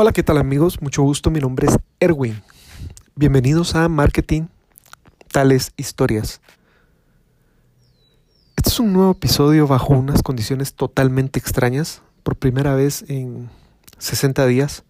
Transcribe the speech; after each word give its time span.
Hola, 0.00 0.12
¿qué 0.12 0.22
tal 0.22 0.38
amigos? 0.38 0.80
Mucho 0.80 1.02
gusto, 1.02 1.28
mi 1.28 1.40
nombre 1.40 1.66
es 1.66 1.76
Erwin. 1.98 2.40
Bienvenidos 3.16 3.74
a 3.74 3.88
Marketing 3.88 4.42
Tales 5.32 5.72
Historias. 5.76 6.40
Este 8.56 8.70
es 8.70 8.78
un 8.78 8.92
nuevo 8.92 9.10
episodio 9.10 9.66
bajo 9.66 9.94
unas 9.94 10.22
condiciones 10.22 10.74
totalmente 10.74 11.40
extrañas. 11.40 12.00
Por 12.22 12.36
primera 12.36 12.76
vez 12.76 13.06
en 13.08 13.50
60 13.98 14.46
días 14.46 14.84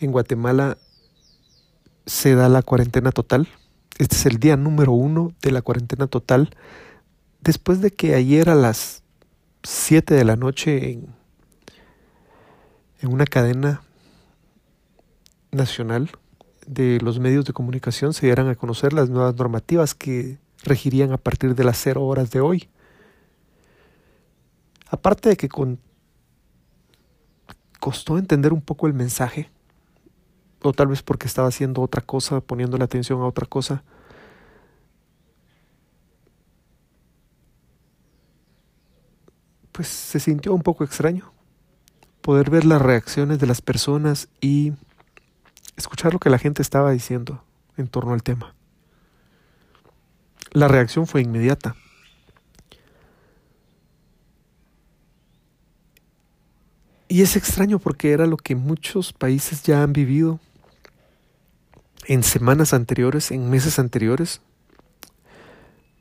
en 0.00 0.10
Guatemala 0.10 0.76
se 2.04 2.34
da 2.34 2.48
la 2.48 2.62
cuarentena 2.62 3.12
total. 3.12 3.46
Este 3.98 4.16
es 4.16 4.26
el 4.26 4.38
día 4.40 4.56
número 4.56 4.90
uno 4.90 5.32
de 5.40 5.52
la 5.52 5.62
cuarentena 5.62 6.08
total. 6.08 6.50
Después 7.42 7.80
de 7.80 7.92
que 7.92 8.16
ayer 8.16 8.50
a 8.50 8.56
las 8.56 9.04
7 9.62 10.14
de 10.14 10.24
la 10.24 10.34
noche 10.34 10.90
en, 10.90 11.14
en 13.02 13.12
una 13.12 13.24
cadena 13.24 13.82
nacional 15.52 16.10
de 16.66 17.00
los 17.00 17.18
medios 17.18 17.44
de 17.44 17.52
comunicación 17.52 18.12
se 18.12 18.26
dieran 18.26 18.48
a 18.48 18.54
conocer 18.54 18.92
las 18.92 19.10
nuevas 19.10 19.34
normativas 19.34 19.94
que 19.94 20.38
regirían 20.62 21.12
a 21.12 21.18
partir 21.18 21.54
de 21.54 21.64
las 21.64 21.78
cero 21.78 22.04
horas 22.04 22.30
de 22.30 22.40
hoy. 22.40 22.68
Aparte 24.88 25.30
de 25.30 25.36
que 25.36 25.48
costó 27.78 28.18
entender 28.18 28.52
un 28.52 28.60
poco 28.60 28.86
el 28.86 28.94
mensaje, 28.94 29.50
o 30.62 30.72
tal 30.72 30.88
vez 30.88 31.02
porque 31.02 31.26
estaba 31.26 31.48
haciendo 31.48 31.80
otra 31.80 32.02
cosa, 32.02 32.40
poniendo 32.40 32.76
la 32.76 32.84
atención 32.84 33.20
a 33.20 33.26
otra 33.26 33.46
cosa, 33.46 33.82
pues 39.72 39.88
se 39.88 40.20
sintió 40.20 40.52
un 40.52 40.62
poco 40.62 40.84
extraño 40.84 41.32
poder 42.20 42.50
ver 42.50 42.66
las 42.66 42.82
reacciones 42.82 43.38
de 43.38 43.46
las 43.46 43.62
personas 43.62 44.28
y 44.40 44.74
lo 46.08 46.18
que 46.18 46.30
la 46.30 46.38
gente 46.38 46.62
estaba 46.62 46.92
diciendo 46.92 47.44
en 47.76 47.88
torno 47.88 48.14
al 48.14 48.22
tema. 48.22 48.54
La 50.52 50.68
reacción 50.68 51.06
fue 51.06 51.20
inmediata. 51.20 51.76
Y 57.08 57.22
es 57.22 57.36
extraño 57.36 57.78
porque 57.78 58.12
era 58.12 58.26
lo 58.26 58.36
que 58.36 58.54
muchos 58.54 59.12
países 59.12 59.64
ya 59.64 59.82
han 59.82 59.92
vivido 59.92 60.40
en 62.06 62.22
semanas 62.22 62.72
anteriores, 62.72 63.30
en 63.32 63.50
meses 63.50 63.78
anteriores. 63.78 64.40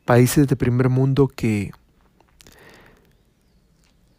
Países 0.05 0.47
de 0.47 0.55
primer 0.55 0.89
mundo 0.89 1.27
que 1.27 1.71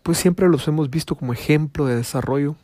pues 0.02 0.18
siempre 0.18 0.48
los 0.48 0.66
hemos 0.66 0.90
visto 0.90 1.14
como 1.14 1.32
ejemplo 1.32 1.86
de 1.86 1.96
desarrollo 1.96 2.56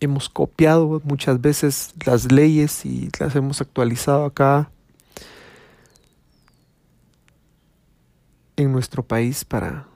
hemos 0.00 0.28
copiado 0.28 1.00
muchas 1.04 1.40
veces 1.40 1.92
las 2.04 2.30
leyes 2.30 2.84
y 2.84 3.10
las 3.18 3.34
hemos 3.34 3.60
actualizado 3.60 4.24
acá 4.24 4.70
en 8.56 8.72
nuestro 8.72 9.02
país 9.02 9.44
para, 9.44 9.86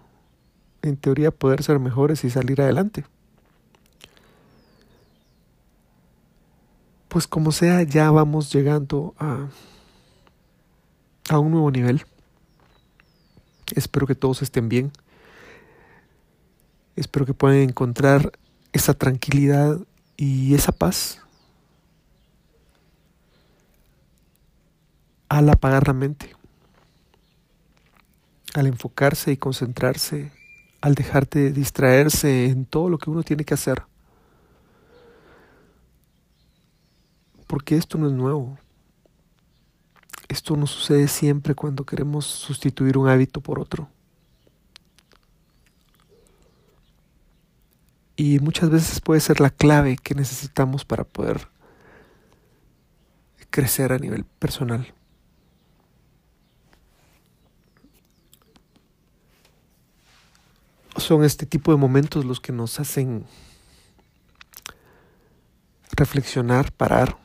en 0.83 0.97
teoría, 0.97 1.31
poder 1.31 1.63
ser 1.63 1.79
mejores 1.79 2.25
y 2.25 2.31
salir 2.31 2.61
adelante. 2.61 3.05
Pues 7.09 7.27
como 7.27 7.53
sea, 7.53 7.83
ya 7.83 8.11
vamos 8.11 8.53
llegando 8.53 9.15
a, 9.19 9.49
a 11.29 11.39
un 11.39 11.51
nuevo 11.51 11.71
nivel. 11.71 12.05
Espero 13.75 14.07
que 14.07 14.15
todos 14.15 14.43
estén 14.43 14.69
bien. 14.69 14.93
Espero 16.97 17.27
que 17.27 17.35
puedan 17.35 17.59
encontrar 17.59 18.33
esa 18.73 18.95
tranquilidad 18.95 19.79
y 20.25 20.55
esa 20.55 20.71
paz 20.71 21.21
al 25.29 25.49
apagar 25.51 25.89
la 25.89 25.95
mente, 25.95 26.37
al 28.55 28.69
enfocarse 28.69 29.33
y 29.33 29.37
concentrarse, 29.37 30.31
al 30.81 30.95
dejarte 30.95 31.41
de 31.41 31.53
distraerse 31.53 32.47
en 32.47 32.67
todo 32.67 32.89
lo 32.89 32.99
que 32.99 33.11
uno 33.11 33.25
tiene 33.25 33.45
que 33.45 33.55
hacer. 33.55 33.83
Porque 37.49 37.77
esto 37.77 37.99
no 37.99 38.07
es 38.07 38.13
nuevo. 38.13 38.57
Esto 40.29 40.57
no 40.57 40.69
sucede 40.69 41.09
siempre 41.09 41.57
cuando 41.57 41.85
queremos 41.85 42.27
sustituir 42.27 42.97
un 42.97 43.09
hábito 43.09 43.41
por 43.41 43.59
otro. 43.59 43.89
Y 48.23 48.39
muchas 48.39 48.71
veces 48.71 49.01
puede 49.01 49.19
ser 49.19 49.41
la 49.41 49.51
clave 49.51 49.97
que 49.97 50.15
necesitamos 50.15 50.85
para 50.85 51.03
poder 51.03 51.49
crecer 53.51 53.93
a 53.93 53.99
nivel 53.99 54.25
personal. 54.25 54.95
Son 60.97 61.25
este 61.25 61.47
tipo 61.47 61.73
de 61.73 61.79
momentos 61.79 62.25
los 62.25 62.39
que 62.39 62.53
nos 62.53 62.79
hacen 62.79 63.27
reflexionar, 65.91 66.71
parar, 66.71 67.19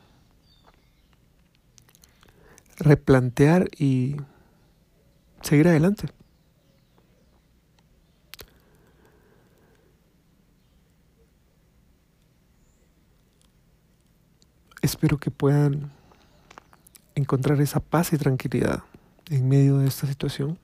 replantear 2.79 3.69
y 3.77 4.15
seguir 5.43 5.67
adelante. 5.67 6.07
Espero 14.87 15.17
que 15.17 15.31
puedan 15.31 15.91
encontrar 17.13 17.59
esa 17.59 17.81
paz 17.81 18.13
y 18.13 18.17
tranquilidad 18.17 18.83
en 19.29 19.49
medio 19.49 19.79
de 19.79 19.87
esta 19.87 20.07
situación. 20.07 20.57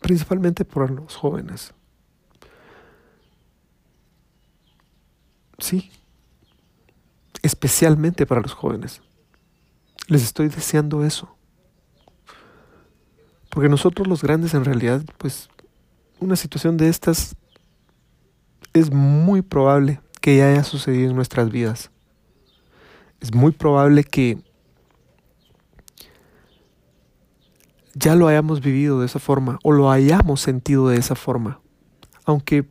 Principalmente 0.00 0.64
por 0.64 0.88
los 0.92 1.16
jóvenes. 1.16 1.74
Sí, 5.58 5.90
especialmente 7.42 8.26
para 8.26 8.42
los 8.42 8.52
jóvenes. 8.52 9.02
Les 10.06 10.22
estoy 10.22 10.50
deseando 10.50 11.04
eso. 11.04 11.36
Porque 13.50 13.68
nosotros 13.68 14.06
los 14.06 14.22
grandes 14.22 14.54
en 14.54 14.64
realidad, 14.64 15.04
pues 15.18 15.48
una 16.18 16.36
situación 16.36 16.76
de 16.76 16.88
estas 16.88 17.36
es 18.72 18.92
muy 18.92 19.42
probable 19.42 20.00
que 20.20 20.36
ya 20.36 20.48
haya 20.48 20.64
sucedido 20.64 21.10
en 21.10 21.16
nuestras 21.16 21.50
vidas. 21.50 21.90
Es 23.20 23.34
muy 23.34 23.52
probable 23.52 24.04
que 24.04 24.38
ya 27.94 28.14
lo 28.14 28.28
hayamos 28.28 28.60
vivido 28.60 29.00
de 29.00 29.06
esa 29.06 29.18
forma 29.18 29.58
o 29.62 29.72
lo 29.72 29.90
hayamos 29.90 30.40
sentido 30.40 30.88
de 30.88 30.98
esa 30.98 31.14
forma, 31.14 31.60
aunque 32.24 32.68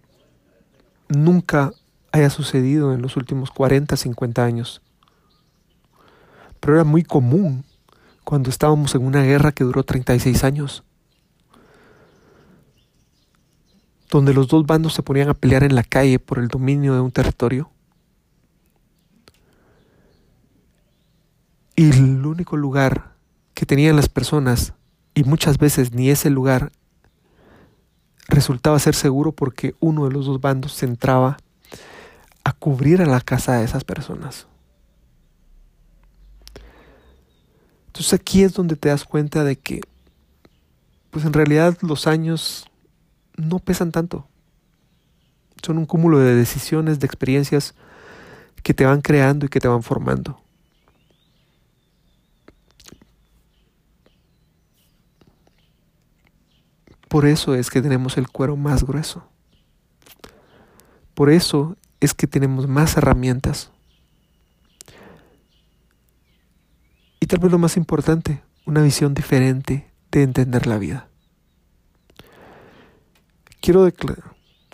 nunca 1.07 1.71
haya 2.11 2.29
sucedido 2.29 2.93
en 2.93 3.01
los 3.01 3.17
últimos 3.17 3.51
40, 3.51 3.97
50 3.97 4.43
años. 4.43 4.81
Pero 6.59 6.75
era 6.75 6.83
muy 6.83 7.03
común 7.03 7.65
cuando 8.23 8.49
estábamos 8.49 8.93
en 8.95 9.05
una 9.05 9.23
guerra 9.23 9.51
que 9.51 9.63
duró 9.63 9.83
36 9.83 10.43
años. 10.43 10.83
Donde 14.09 14.33
los 14.33 14.47
dos 14.47 14.65
bandos 14.65 14.93
se 14.93 15.03
ponían 15.03 15.29
a 15.29 15.33
pelear 15.33 15.63
en 15.63 15.75
la 15.75 15.83
calle 15.83 16.19
por 16.19 16.39
el 16.39 16.47
dominio 16.47 16.93
de 16.93 17.01
un 17.01 17.11
territorio. 17.11 17.69
Y 21.75 21.89
el 21.89 22.25
único 22.25 22.55
lugar 22.55 23.15
que 23.53 23.65
tenían 23.65 23.95
las 23.95 24.09
personas, 24.09 24.73
y 25.13 25.23
muchas 25.23 25.57
veces 25.57 25.93
ni 25.93 26.09
ese 26.09 26.29
lugar, 26.29 26.71
resultaba 28.27 28.79
ser 28.79 28.95
seguro 28.95 29.31
porque 29.31 29.75
uno 29.79 30.05
de 30.05 30.11
los 30.11 30.25
dos 30.25 30.39
bandos 30.41 30.73
se 30.73 30.85
entraba 30.85 31.37
a 32.43 32.53
cubrir 32.53 33.01
a 33.01 33.05
la 33.05 33.21
casa 33.21 33.57
de 33.57 33.65
esas 33.65 33.83
personas. 33.83 34.47
Entonces 37.87 38.13
aquí 38.13 38.43
es 38.43 38.53
donde 38.53 38.75
te 38.75 38.89
das 38.89 39.05
cuenta 39.05 39.43
de 39.43 39.57
que, 39.57 39.81
pues 41.11 41.25
en 41.25 41.33
realidad 41.33 41.77
los 41.81 42.07
años 42.07 42.65
no 43.37 43.59
pesan 43.59 43.91
tanto. 43.91 44.27
Son 45.61 45.77
un 45.77 45.85
cúmulo 45.85 46.19
de 46.19 46.35
decisiones, 46.35 46.99
de 46.99 47.07
experiencias 47.07 47.75
que 48.63 48.73
te 48.73 48.85
van 48.85 49.01
creando 49.01 49.45
y 49.45 49.49
que 49.49 49.59
te 49.59 49.67
van 49.67 49.83
formando. 49.83 50.41
Por 57.07 57.25
eso 57.25 57.55
es 57.55 57.69
que 57.69 57.81
tenemos 57.81 58.17
el 58.17 58.27
cuero 58.27 58.57
más 58.57 58.83
grueso. 58.83 59.25
Por 61.13 61.29
eso 61.29 61.77
es 62.01 62.13
que 62.13 62.27
tenemos 62.27 62.67
más 62.67 62.97
herramientas. 62.97 63.71
Y 67.21 67.27
tal 67.27 67.39
vez 67.39 67.51
lo 67.51 67.57
más 67.57 67.77
importante, 67.77 68.43
una 68.65 68.81
visión 68.81 69.13
diferente 69.13 69.89
de 70.11 70.23
entender 70.23 70.67
la 70.67 70.77
vida. 70.77 71.07
Quiero, 73.65 73.91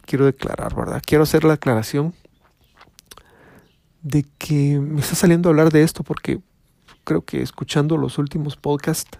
quiero 0.06 0.26
declarar, 0.26 0.76
¿verdad? 0.76 1.02
Quiero 1.06 1.24
hacer 1.24 1.46
la 1.46 1.54
aclaración 1.54 2.14
de 4.02 4.26
que 4.38 4.80
me 4.80 5.00
está 5.00 5.16
saliendo 5.16 5.48
a 5.48 5.52
hablar 5.52 5.72
de 5.72 5.84
esto 5.84 6.04
porque 6.04 6.42
creo 7.06 7.24
que 7.24 7.42
escuchando 7.42 7.96
los 7.96 8.18
últimos 8.18 8.58
podcasts 8.58 9.18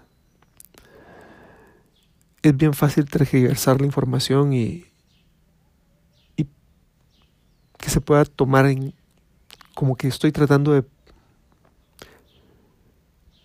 es 2.42 2.56
bien 2.56 2.74
fácil 2.74 3.08
tergiversar 3.08 3.80
la 3.80 3.86
información 3.86 4.52
y, 4.52 4.84
y 6.36 6.46
que 7.78 7.88
se 7.88 8.00
pueda 8.00 8.24
tomar 8.26 8.66
en 8.66 8.92
como 9.74 9.96
que 9.96 10.08
estoy 10.08 10.32
tratando 10.32 10.72
de 10.72 10.84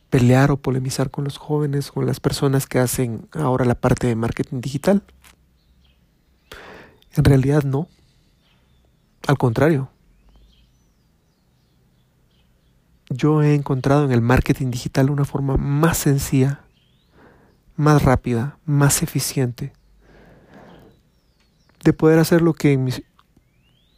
pelear 0.09 0.51
o 0.51 0.57
polemizar 0.57 1.09
con 1.09 1.23
los 1.23 1.37
jóvenes, 1.37 1.91
con 1.91 2.05
las 2.05 2.19
personas 2.19 2.65
que 2.65 2.79
hacen 2.79 3.29
ahora 3.31 3.63
la 3.63 3.75
parte 3.75 4.07
de 4.07 4.15
marketing 4.15 4.59
digital. 4.59 5.03
En 7.17 7.23
realidad 7.23 7.63
no. 7.63 7.87
Al 9.27 9.37
contrario. 9.37 9.89
Yo 13.09 13.41
he 13.41 13.55
encontrado 13.55 14.05
en 14.05 14.11
el 14.11 14.21
marketing 14.21 14.69
digital 14.69 15.09
una 15.09 15.25
forma 15.25 15.57
más 15.57 15.97
sencilla, 15.97 16.61
más 17.75 18.03
rápida, 18.03 18.59
más 18.65 19.01
eficiente 19.01 19.73
de 21.83 21.93
poder 21.93 22.19
hacer 22.19 22.41
lo 22.41 22.53
que 22.53 22.73
en 22.73 22.83
mis 22.83 23.01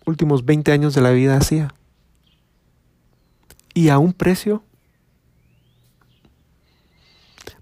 últimos 0.05 0.45
20 0.45 0.71
años 0.71 0.93
de 0.93 1.01
la 1.01 1.11
vida 1.11 1.35
hacía. 1.35 1.73
Y 3.73 3.89
a 3.89 3.97
un 3.97 4.13
precio 4.13 4.63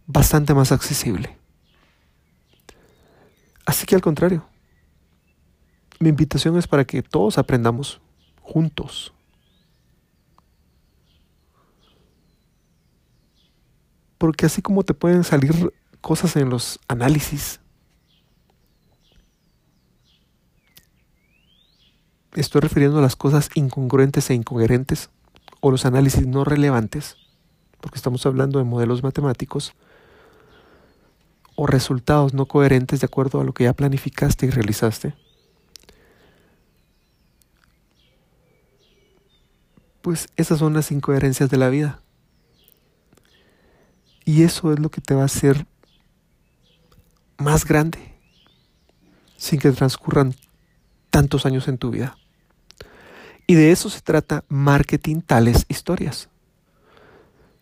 bastante 0.05 0.53
más 0.53 0.71
accesible. 0.71 1.37
Así 3.65 3.85
que 3.85 3.95
al 3.95 4.01
contrario, 4.01 4.45
mi 5.99 6.09
invitación 6.09 6.57
es 6.57 6.67
para 6.67 6.85
que 6.85 7.01
todos 7.01 7.37
aprendamos 7.37 8.01
juntos. 8.41 9.13
Porque 14.17 14.45
así 14.45 14.61
como 14.61 14.83
te 14.83 14.93
pueden 14.93 15.23
salir 15.23 15.73
cosas 16.01 16.35
en 16.35 16.49
los 16.49 16.79
análisis, 16.87 17.59
estoy 22.35 22.61
refiriendo 22.61 22.99
a 22.99 23.01
las 23.01 23.15
cosas 23.15 23.49
incongruentes 23.55 24.29
e 24.29 24.33
incoherentes 24.33 25.09
o 25.59 25.71
los 25.71 25.85
análisis 25.85 26.25
no 26.25 26.43
relevantes, 26.43 27.17
porque 27.81 27.97
estamos 27.97 28.25
hablando 28.25 28.59
de 28.59 28.65
modelos 28.65 29.03
matemáticos, 29.03 29.73
o 31.55 31.65
resultados 31.65 32.33
no 32.35 32.45
coherentes 32.45 33.01
de 33.01 33.05
acuerdo 33.05 33.41
a 33.41 33.43
lo 33.43 33.53
que 33.53 33.63
ya 33.63 33.73
planificaste 33.73 34.45
y 34.45 34.49
realizaste, 34.51 35.15
pues 40.07 40.29
esas 40.37 40.59
son 40.59 40.73
las 40.73 40.89
incoherencias 40.93 41.49
de 41.49 41.57
la 41.57 41.67
vida. 41.67 41.99
Y 44.23 44.43
eso 44.43 44.71
es 44.71 44.79
lo 44.79 44.89
que 44.89 45.01
te 45.01 45.13
va 45.13 45.23
a 45.23 45.25
hacer 45.25 45.67
más 47.37 47.65
grande 47.65 48.15
sin 49.35 49.59
que 49.59 49.69
transcurran 49.73 50.33
tantos 51.09 51.45
años 51.45 51.67
en 51.67 51.77
tu 51.77 51.91
vida. 51.91 52.17
Y 53.47 53.55
de 53.55 53.73
eso 53.73 53.89
se 53.89 53.99
trata 53.99 54.45
marketing 54.47 55.19
tales 55.19 55.65
historias. 55.67 56.29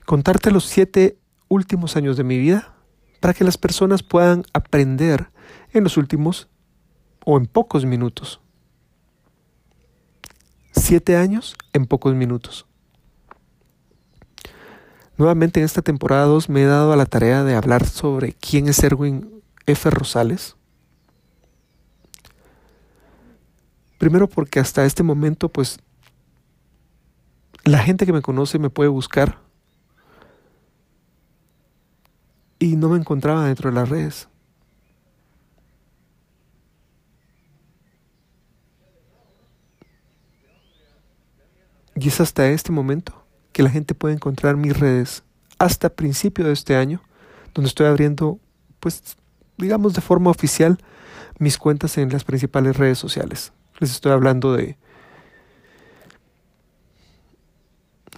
Contarte 0.05 0.51
los 0.51 0.65
siete 0.65 1.17
últimos 1.47 1.95
años 1.95 2.15
de 2.15 2.25
mi 2.25 2.37
vida 2.37 2.75
para 3.21 3.33
que 3.33 3.43
las 3.43 3.57
personas 3.57 4.03
puedan 4.03 4.43
aprender 4.53 5.31
en 5.73 5.83
los 5.83 5.97
últimos 5.97 6.47
o 7.25 7.39
en 7.39 7.47
pocos 7.47 7.85
minutos. 7.85 8.39
Siete 10.75 11.17
años 11.17 11.55
en 11.73 11.85
pocos 11.85 12.13
minutos. 12.15 12.65
Nuevamente 15.17 15.59
en 15.59 15.65
esta 15.65 15.81
temporada 15.81 16.25
2 16.25 16.49
me 16.49 16.63
he 16.63 16.65
dado 16.65 16.91
a 16.91 16.97
la 16.97 17.05
tarea 17.05 17.43
de 17.43 17.55
hablar 17.55 17.85
sobre 17.85 18.33
quién 18.33 18.67
es 18.67 18.83
Erwin 18.83 19.41
F. 19.65 19.89
Rosales. 19.89 20.57
Primero 23.97 24.27
porque 24.27 24.59
hasta 24.59 24.85
este 24.85 25.03
momento 25.03 25.49
pues 25.49 25.79
la 27.63 27.79
gente 27.79 28.05
que 28.05 28.13
me 28.13 28.21
conoce 28.21 28.59
me 28.59 28.69
puede 28.69 28.89
buscar 28.89 29.39
y 32.59 32.75
no 32.75 32.89
me 32.89 32.97
encontraba 32.97 33.45
dentro 33.45 33.69
de 33.69 33.75
las 33.75 33.89
redes. 33.89 34.27
Y 41.95 42.09
es 42.09 42.19
hasta 42.19 42.49
este 42.49 42.71
momento 42.71 43.25
que 43.53 43.63
la 43.63 43.69
gente 43.69 43.95
puede 43.95 44.15
encontrar 44.15 44.57
mis 44.57 44.77
redes 44.77 45.23
hasta 45.57 45.89
principio 45.89 46.45
de 46.45 46.51
este 46.51 46.75
año, 46.75 47.01
donde 47.53 47.69
estoy 47.69 47.87
abriendo, 47.87 48.39
pues, 48.81 49.17
digamos 49.57 49.93
de 49.93 50.01
forma 50.01 50.29
oficial, 50.29 50.77
mis 51.39 51.57
cuentas 51.57 51.97
en 51.97 52.09
las 52.09 52.25
principales 52.25 52.75
redes 52.75 52.97
sociales. 52.97 53.53
Les 53.79 53.91
estoy 53.91 54.11
hablando 54.11 54.53
de 54.53 54.77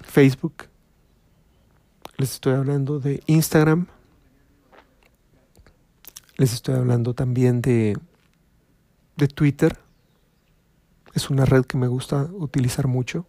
Facebook, 0.04 0.66
les 2.18 2.34
estoy 2.34 2.54
hablando 2.54 3.00
de 3.00 3.22
Instagram, 3.28 3.86
les 6.38 6.54
estoy 6.54 6.76
hablando 6.76 7.14
también 7.14 7.62
de, 7.62 7.96
de 9.16 9.28
Twitter. 9.28 9.78
Es 11.14 11.30
una 11.30 11.46
red 11.46 11.66
que 11.66 11.78
me 11.78 11.88
gusta 11.88 12.24
utilizar 12.34 12.88
mucho. 12.88 13.28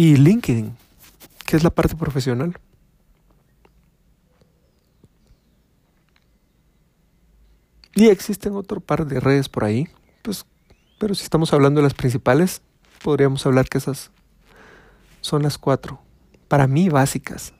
Y 0.00 0.16
LinkedIn, 0.16 0.74
que 1.44 1.58
es 1.58 1.62
la 1.62 1.68
parte 1.68 1.94
profesional. 1.94 2.58
Y 7.94 8.08
existen 8.08 8.54
otro 8.54 8.80
par 8.80 9.04
de 9.04 9.20
redes 9.20 9.50
por 9.50 9.64
ahí, 9.64 9.88
pues, 10.22 10.46
pero 10.98 11.14
si 11.14 11.22
estamos 11.24 11.52
hablando 11.52 11.80
de 11.80 11.82
las 11.82 11.92
principales, 11.92 12.62
podríamos 13.04 13.44
hablar 13.44 13.68
que 13.68 13.76
esas 13.76 14.10
son 15.20 15.42
las 15.42 15.58
cuatro, 15.58 16.00
para 16.48 16.66
mí 16.66 16.88
básicas, 16.88 17.52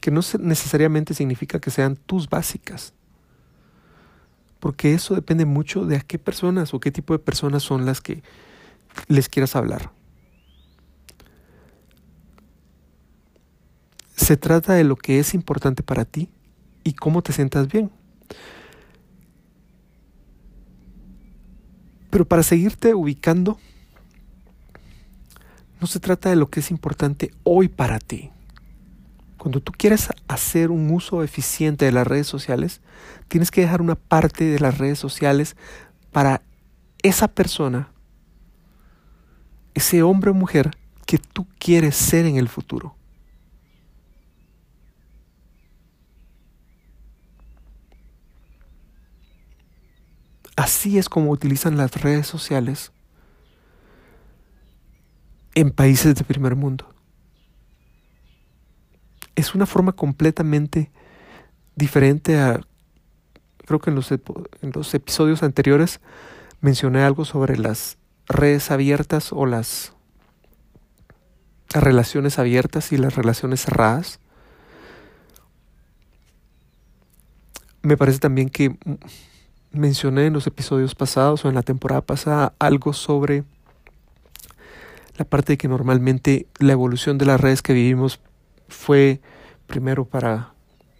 que 0.00 0.12
no 0.12 0.20
necesariamente 0.38 1.12
significa 1.12 1.58
que 1.58 1.72
sean 1.72 1.96
tus 1.96 2.28
básicas, 2.30 2.94
porque 4.60 4.94
eso 4.94 5.16
depende 5.16 5.44
mucho 5.44 5.86
de 5.86 5.96
a 5.96 6.00
qué 6.02 6.20
personas 6.20 6.72
o 6.72 6.78
qué 6.78 6.92
tipo 6.92 7.14
de 7.14 7.18
personas 7.18 7.64
son 7.64 7.84
las 7.84 8.00
que 8.00 8.22
les 9.08 9.28
quieras 9.28 9.56
hablar. 9.56 9.97
Se 14.18 14.36
trata 14.36 14.74
de 14.74 14.82
lo 14.82 14.96
que 14.96 15.20
es 15.20 15.32
importante 15.32 15.84
para 15.84 16.04
ti 16.04 16.28
y 16.82 16.94
cómo 16.94 17.22
te 17.22 17.32
sientas 17.32 17.68
bien. 17.68 17.88
Pero 22.10 22.24
para 22.26 22.42
seguirte 22.42 22.94
ubicando, 22.94 23.58
no 25.80 25.86
se 25.86 26.00
trata 26.00 26.30
de 26.30 26.36
lo 26.36 26.50
que 26.50 26.58
es 26.58 26.72
importante 26.72 27.30
hoy 27.44 27.68
para 27.68 28.00
ti. 28.00 28.30
Cuando 29.36 29.60
tú 29.60 29.70
quieres 29.70 30.08
hacer 30.26 30.72
un 30.72 30.90
uso 30.90 31.22
eficiente 31.22 31.84
de 31.84 31.92
las 31.92 32.06
redes 32.06 32.26
sociales, 32.26 32.80
tienes 33.28 33.52
que 33.52 33.60
dejar 33.60 33.80
una 33.80 33.94
parte 33.94 34.44
de 34.44 34.58
las 34.58 34.78
redes 34.78 34.98
sociales 34.98 35.56
para 36.10 36.42
esa 37.04 37.28
persona, 37.28 37.92
ese 39.74 40.02
hombre 40.02 40.32
o 40.32 40.34
mujer 40.34 40.72
que 41.06 41.18
tú 41.18 41.46
quieres 41.60 41.94
ser 41.94 42.26
en 42.26 42.36
el 42.36 42.48
futuro. 42.48 42.97
Así 50.58 50.98
es 50.98 51.08
como 51.08 51.30
utilizan 51.30 51.76
las 51.76 52.02
redes 52.02 52.26
sociales 52.26 52.90
en 55.54 55.70
países 55.70 56.16
de 56.16 56.24
primer 56.24 56.56
mundo. 56.56 56.92
Es 59.36 59.54
una 59.54 59.66
forma 59.66 59.92
completamente 59.92 60.90
diferente 61.76 62.40
a, 62.40 62.60
creo 63.66 63.78
que 63.78 63.90
en 63.90 63.94
los, 63.94 64.10
en 64.10 64.20
los 64.74 64.92
episodios 64.94 65.44
anteriores 65.44 66.00
mencioné 66.60 67.04
algo 67.04 67.24
sobre 67.24 67.56
las 67.56 67.96
redes 68.26 68.72
abiertas 68.72 69.32
o 69.32 69.46
las 69.46 69.92
relaciones 71.68 72.40
abiertas 72.40 72.90
y 72.90 72.96
las 72.96 73.14
relaciones 73.14 73.64
cerradas. 73.64 74.18
Me 77.82 77.96
parece 77.96 78.18
también 78.18 78.48
que 78.48 78.76
mencioné 79.70 80.26
en 80.26 80.32
los 80.32 80.46
episodios 80.46 80.94
pasados 80.94 81.44
o 81.44 81.48
en 81.48 81.54
la 81.54 81.62
temporada 81.62 82.00
pasada 82.00 82.54
algo 82.58 82.92
sobre 82.92 83.44
la 85.16 85.24
parte 85.24 85.54
de 85.54 85.58
que 85.58 85.68
normalmente 85.68 86.46
la 86.58 86.72
evolución 86.72 87.18
de 87.18 87.26
las 87.26 87.40
redes 87.40 87.60
que 87.60 87.72
vivimos 87.72 88.20
fue 88.68 89.20
primero 89.66 90.04
para 90.04 90.52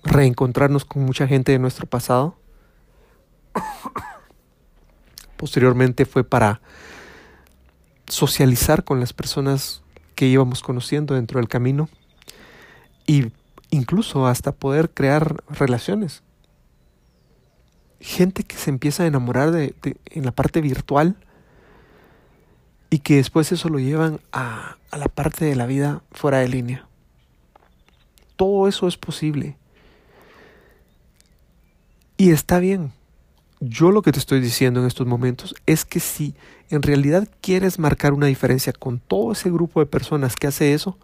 reencontrarnos 0.04 0.84
con 0.84 1.04
mucha 1.04 1.26
gente 1.26 1.52
de 1.52 1.58
nuestro 1.58 1.86
pasado. 1.86 2.36
Posteriormente 5.36 6.04
fue 6.04 6.24
para 6.24 6.60
socializar 8.08 8.84
con 8.84 9.00
las 9.00 9.12
personas 9.12 9.82
que 10.14 10.26
íbamos 10.26 10.62
conociendo 10.62 11.14
dentro 11.14 11.38
del 11.38 11.48
camino 11.48 11.88
y 13.06 13.30
incluso 13.70 14.26
hasta 14.26 14.52
poder 14.52 14.90
crear 14.90 15.44
relaciones. 15.48 16.22
Gente 18.00 18.44
que 18.44 18.56
se 18.56 18.70
empieza 18.70 19.02
a 19.02 19.06
enamorar 19.06 19.50
de, 19.50 19.74
en 20.06 20.24
la 20.24 20.32
parte 20.32 20.60
virtual 20.60 21.16
y 22.90 23.00
que 23.00 23.16
después 23.16 23.52
eso 23.52 23.68
lo 23.68 23.78
llevan 23.78 24.20
a, 24.32 24.76
a 24.90 24.96
la 24.96 25.08
parte 25.08 25.44
de 25.44 25.56
la 25.56 25.66
vida 25.66 26.02
fuera 26.12 26.38
de 26.38 26.48
línea. 26.48 26.86
Todo 28.36 28.68
eso 28.68 28.86
es 28.86 28.96
posible. 28.96 29.56
Y 32.16 32.30
está 32.30 32.58
bien. 32.58 32.92
Yo 33.60 33.90
lo 33.90 34.02
que 34.02 34.12
te 34.12 34.20
estoy 34.20 34.40
diciendo 34.40 34.80
en 34.80 34.86
estos 34.86 35.06
momentos 35.06 35.54
es 35.66 35.84
que 35.84 35.98
si 35.98 36.34
en 36.70 36.82
realidad 36.82 37.28
quieres 37.40 37.78
marcar 37.78 38.12
una 38.12 38.26
diferencia 38.26 38.72
con 38.72 39.00
todo 39.00 39.32
ese 39.32 39.50
grupo 39.50 39.80
de 39.80 39.86
personas 39.86 40.36
que 40.36 40.46
hace 40.46 40.74
eso, 40.74 40.96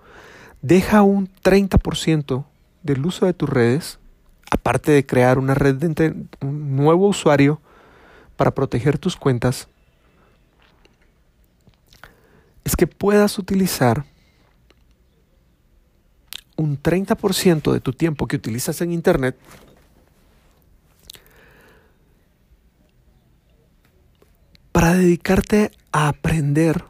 deja 0.63 1.03
un 1.03 1.29
30% 1.43 2.45
del 2.83 3.05
uso 3.05 3.27
de 3.27 3.35
tus 3.35 3.49
redes, 3.49 3.99
aparte 4.55 4.93
de 4.93 5.05
crear 5.05 5.39
una 5.39 5.55
red 5.55 5.75
de 5.75 6.15
un 6.41 6.77
nuevo 6.77 7.09
usuario 7.09 7.61
para 8.37 8.55
proteger 8.55 8.99
tus 8.99 9.17
cuentas, 9.17 9.69
es 12.65 12.77
que 12.77 12.87
puedas 12.87 13.39
utilizar 13.39 14.05
un 16.57 16.81
30% 16.81 17.73
de 17.73 17.81
tu 17.81 17.93
tiempo 17.93 18.29
que 18.29 18.37
utilizas 18.37 18.81
en 18.81 18.93
Internet 18.93 19.37
para 24.71 24.95
dedicarte 24.95 25.73
a 25.91 26.09
aprender, 26.09 26.85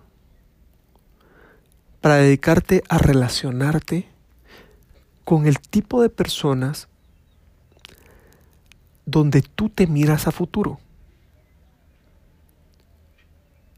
para 2.02 2.16
dedicarte 2.16 2.85
a 2.90 2.99
relacionarte 2.99 4.06
con 5.25 5.47
el 5.47 5.59
tipo 5.59 6.02
de 6.02 6.11
personas 6.11 6.88
donde 9.06 9.42
tú 9.42 9.68
te 9.68 9.87
miras 9.87 10.26
a 10.26 10.32
futuro. 10.32 10.78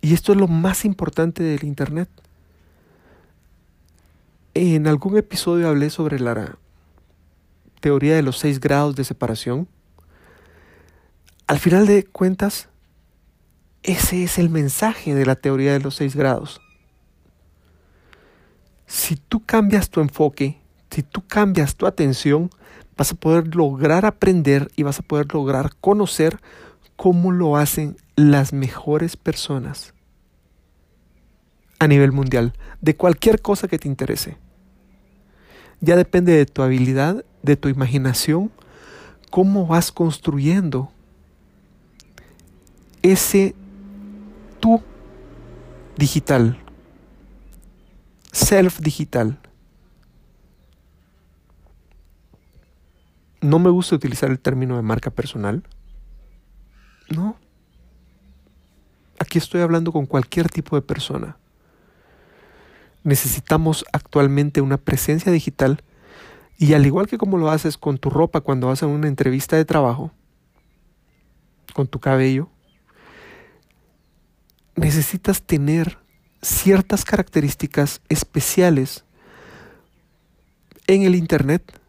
Y 0.00 0.14
esto 0.14 0.32
es 0.32 0.38
lo 0.38 0.46
más 0.46 0.84
importante 0.84 1.42
del 1.42 1.64
Internet. 1.64 2.08
En 4.54 4.86
algún 4.86 5.16
episodio 5.18 5.68
hablé 5.68 5.90
sobre 5.90 6.20
la 6.20 6.56
teoría 7.80 8.14
de 8.14 8.22
los 8.22 8.38
seis 8.38 8.60
grados 8.60 8.96
de 8.96 9.04
separación. 9.04 9.68
Al 11.46 11.58
final 11.58 11.86
de 11.86 12.04
cuentas, 12.04 12.68
ese 13.82 14.24
es 14.24 14.38
el 14.38 14.48
mensaje 14.48 15.14
de 15.14 15.26
la 15.26 15.36
teoría 15.36 15.72
de 15.72 15.80
los 15.80 15.96
seis 15.96 16.16
grados. 16.16 16.60
Si 18.86 19.16
tú 19.16 19.44
cambias 19.44 19.90
tu 19.90 20.00
enfoque, 20.00 20.60
si 20.90 21.02
tú 21.02 21.26
cambias 21.26 21.76
tu 21.76 21.86
atención, 21.86 22.50
vas 22.96 23.12
a 23.12 23.14
poder 23.14 23.54
lograr 23.54 24.06
aprender 24.06 24.70
y 24.76 24.82
vas 24.82 24.98
a 24.98 25.02
poder 25.02 25.32
lograr 25.32 25.74
conocer 25.80 26.40
cómo 26.96 27.30
lo 27.30 27.56
hacen 27.56 27.96
las 28.16 28.52
mejores 28.52 29.16
personas 29.16 29.92
a 31.78 31.86
nivel 31.86 32.12
mundial, 32.12 32.54
de 32.80 32.96
cualquier 32.96 33.42
cosa 33.42 33.68
que 33.68 33.78
te 33.78 33.88
interese. 33.88 34.38
Ya 35.80 35.94
depende 35.94 36.32
de 36.32 36.46
tu 36.46 36.62
habilidad, 36.62 37.24
de 37.42 37.56
tu 37.56 37.68
imaginación, 37.68 38.50
cómo 39.30 39.66
vas 39.66 39.92
construyendo 39.92 40.90
ese 43.02 43.54
tú 44.58 44.80
digital, 45.98 46.58
self 48.32 48.80
digital. 48.80 49.38
No 53.46 53.60
me 53.60 53.70
gusta 53.70 53.94
utilizar 53.94 54.28
el 54.28 54.40
término 54.40 54.74
de 54.74 54.82
marca 54.82 55.12
personal. 55.12 55.62
No. 57.08 57.36
Aquí 59.20 59.38
estoy 59.38 59.60
hablando 59.60 59.92
con 59.92 60.06
cualquier 60.06 60.48
tipo 60.48 60.74
de 60.74 60.82
persona. 60.82 61.36
Necesitamos 63.04 63.84
actualmente 63.92 64.60
una 64.60 64.78
presencia 64.78 65.30
digital 65.30 65.84
y 66.58 66.74
al 66.74 66.86
igual 66.86 67.06
que 67.06 67.18
como 67.18 67.38
lo 67.38 67.48
haces 67.48 67.78
con 67.78 67.98
tu 67.98 68.10
ropa 68.10 68.40
cuando 68.40 68.66
vas 68.66 68.82
a 68.82 68.88
una 68.88 69.06
entrevista 69.06 69.54
de 69.54 69.64
trabajo, 69.64 70.10
con 71.72 71.86
tu 71.86 72.00
cabello, 72.00 72.48
necesitas 74.74 75.40
tener 75.40 75.98
ciertas 76.42 77.04
características 77.04 78.00
especiales 78.08 79.04
en 80.88 81.02
el 81.02 81.14
Internet 81.14 81.80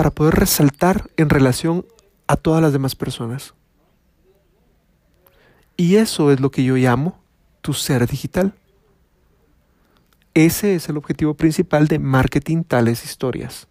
para 0.00 0.10
poder 0.10 0.36
resaltar 0.36 1.10
en 1.18 1.28
relación 1.28 1.84
a 2.26 2.36
todas 2.36 2.62
las 2.62 2.72
demás 2.72 2.96
personas. 2.96 3.52
Y 5.76 5.96
eso 5.96 6.32
es 6.32 6.40
lo 6.40 6.50
que 6.50 6.64
yo 6.64 6.76
llamo 6.76 7.20
tu 7.60 7.74
ser 7.74 8.06
digital. 8.08 8.54
Ese 10.32 10.74
es 10.74 10.88
el 10.88 10.96
objetivo 10.96 11.34
principal 11.34 11.86
de 11.86 11.98
marketing 11.98 12.62
tales 12.62 13.04
historias. 13.04 13.68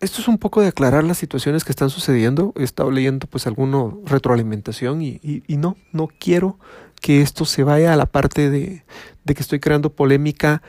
esto 0.00 0.22
es 0.22 0.28
un 0.28 0.38
poco 0.38 0.62
de 0.62 0.68
aclarar 0.68 1.04
las 1.04 1.18
situaciones 1.18 1.62
que 1.62 1.72
están 1.72 1.90
sucediendo. 1.90 2.54
He 2.56 2.62
estado 2.62 2.90
leyendo 2.90 3.26
pues 3.26 3.46
alguna 3.46 3.94
retroalimentación 4.06 5.02
y, 5.02 5.20
no, 5.48 5.76
no 5.92 6.08
quiero 6.18 6.58
que 7.00 7.22
esto 7.22 7.44
se 7.44 7.64
vaya 7.64 7.92
a 7.92 7.96
la 7.96 8.06
parte 8.06 8.50
de, 8.50 8.84
que 9.26 9.42
estoy 9.42 9.60
creando 9.60 9.90
polémica 9.90 10.62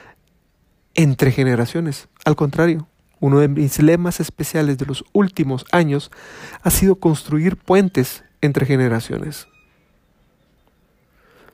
entre 0.94 1.32
generaciones. 1.32 2.08
Al 2.26 2.36
contrario, 2.36 2.88
uno 3.20 3.40
de 3.40 3.48
mis 3.48 3.80
lemas 3.82 4.20
especiales 4.20 4.78
de 4.78 4.86
los 4.86 5.04
últimos 5.14 5.66
años 5.72 6.12
ha 6.64 6.72
sido 6.72 6.96
construir 6.96 7.58
puentes 7.58 8.24
entre 8.42 8.66
generaciones. 8.66 9.48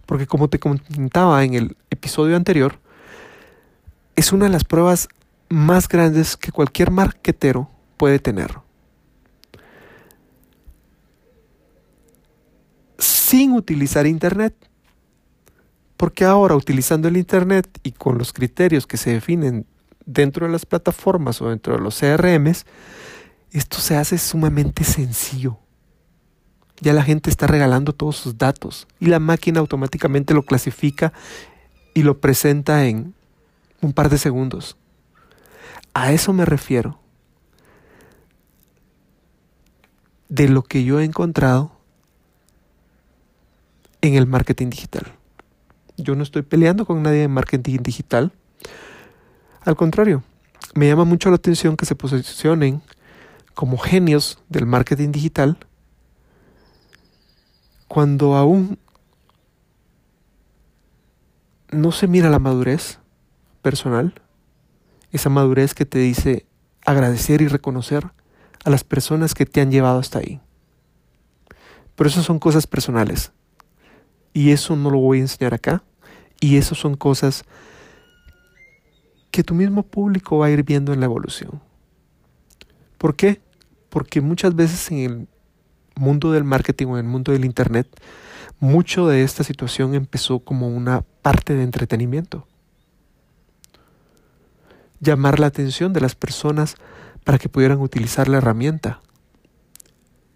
Porque 0.06 0.28
como 0.28 0.48
te 0.48 0.60
comentaba 0.60 1.44
en 1.44 1.54
el 1.54 1.78
episodio 1.90 2.36
anterior, 2.38 2.80
es 4.16 4.32
una 4.32 4.46
de 4.46 4.52
las 4.52 4.64
pruebas 4.64 5.10
más 5.50 5.88
grandes 5.88 6.38
que 6.38 6.52
cualquier 6.52 6.92
marquetero 6.92 7.70
puede 7.98 8.20
tener. 8.20 8.67
Sin 13.28 13.52
utilizar 13.52 14.08
Internet. 14.08 14.56
Porque 15.98 16.24
ahora 16.24 16.56
utilizando 16.56 17.10
el 17.10 17.18
Internet 17.18 17.68
y 17.84 17.92
con 17.92 18.18
los 18.18 18.32
criterios 18.32 18.88
que 18.88 18.96
se 18.96 19.12
definen 19.12 19.66
dentro 20.06 20.46
de 20.46 20.54
las 20.54 20.66
plataformas 20.66 21.42
o 21.42 21.50
dentro 21.50 21.76
de 21.76 21.82
los 21.82 22.00
CRMs, 22.00 22.66
esto 23.52 23.80
se 23.80 23.98
hace 23.98 24.18
sumamente 24.18 24.86
sencillo. 24.86 25.58
Ya 26.80 26.94
la 26.94 27.04
gente 27.04 27.30
está 27.30 27.48
regalando 27.48 27.92
todos 27.92 28.16
sus 28.16 28.38
datos 28.38 28.88
y 28.98 29.08
la 29.08 29.20
máquina 29.20 29.60
automáticamente 29.60 30.34
lo 30.34 30.44
clasifica 30.44 31.12
y 31.94 32.04
lo 32.04 32.22
presenta 32.22 32.86
en 32.86 33.14
un 33.82 33.92
par 33.92 34.10
de 34.10 34.20
segundos. 34.20 34.78
A 35.94 36.14
eso 36.14 36.32
me 36.32 36.46
refiero. 36.46 36.98
De 40.30 40.48
lo 40.48 40.64
que 40.64 40.86
yo 40.86 41.02
he 41.02 41.04
encontrado 41.04 41.77
en 44.02 44.16
el 44.16 44.28
marketing 44.28 44.70
digital. 44.70 45.04
Yo 45.98 46.16
no 46.16 46.24
estoy 46.24 46.44
peleando 46.44 46.86
con 46.86 47.02
nadie 47.04 47.24
en 47.24 47.32
marketing 47.32 47.80
digital. 47.82 48.32
Al 49.62 49.76
contrario, 49.76 50.24
me 50.76 50.88
llama 50.88 51.06
mucho 51.06 51.30
la 51.30 51.38
atención 51.38 51.76
que 51.78 51.86
se 51.86 51.96
posicionen 51.96 52.82
como 53.54 53.78
genios 53.78 54.40
del 54.50 54.66
marketing 54.66 55.12
digital 55.12 55.58
cuando 57.88 58.36
aún 58.36 58.78
no 61.72 61.92
se 61.92 62.08
mira 62.08 62.30
la 62.30 62.40
madurez 62.40 63.00
personal 63.62 64.22
esa 65.12 65.30
madurez 65.30 65.74
que 65.74 65.86
te 65.86 66.00
dice 66.00 66.46
agradecer 66.86 67.42
y 67.42 67.48
reconocer 67.48 68.08
a 68.64 68.70
las 68.70 68.84
personas 68.84 69.34
que 69.34 69.46
te 69.46 69.62
han 69.62 69.72
llevado 69.72 70.00
hasta 70.00 70.20
ahí. 70.20 70.40
Pero 71.96 72.10
eso 72.10 72.22
son 72.24 72.40
cosas 72.40 72.68
personales. 72.68 73.32
Y 74.38 74.52
eso 74.52 74.76
no 74.76 74.92
lo 74.92 75.00
voy 75.00 75.18
a 75.18 75.22
enseñar 75.22 75.56
acá. 75.56 75.82
Y 76.40 76.58
eso 76.58 76.76
son 76.76 76.96
cosas 76.96 77.44
que 79.32 79.44
tu 79.44 79.56
mismo 79.56 79.82
público 79.82 80.38
va 80.38 80.46
a 80.46 80.52
ir 80.52 80.62
viendo 80.62 80.94
en 80.94 81.00
la 81.00 81.08
evolución. 81.08 81.60
¿Por 83.00 83.16
qué? 83.16 83.42
Porque 83.90 84.22
muchas 84.22 84.54
veces 84.54 84.92
en 84.92 84.98
el 85.00 85.28
mundo 85.96 86.32
del 86.32 86.44
marketing 86.44 86.86
o 86.86 87.00
en 87.00 87.06
el 87.08 87.12
mundo 87.12 87.32
del 87.32 87.46
Internet 87.46 87.88
mucho 88.60 89.08
de 89.08 89.24
esta 89.24 89.44
situación 89.44 89.96
empezó 89.96 90.38
como 90.38 90.68
una 90.68 91.02
parte 91.24 91.56
de 91.56 91.64
entretenimiento. 91.64 92.46
Llamar 95.00 95.40
la 95.40 95.48
atención 95.48 95.94
de 95.94 96.02
las 96.02 96.14
personas 96.14 96.76
para 97.24 97.40
que 97.40 97.50
pudieran 97.50 97.82
utilizar 97.82 98.28
la 98.28 98.38
herramienta. 98.38 99.02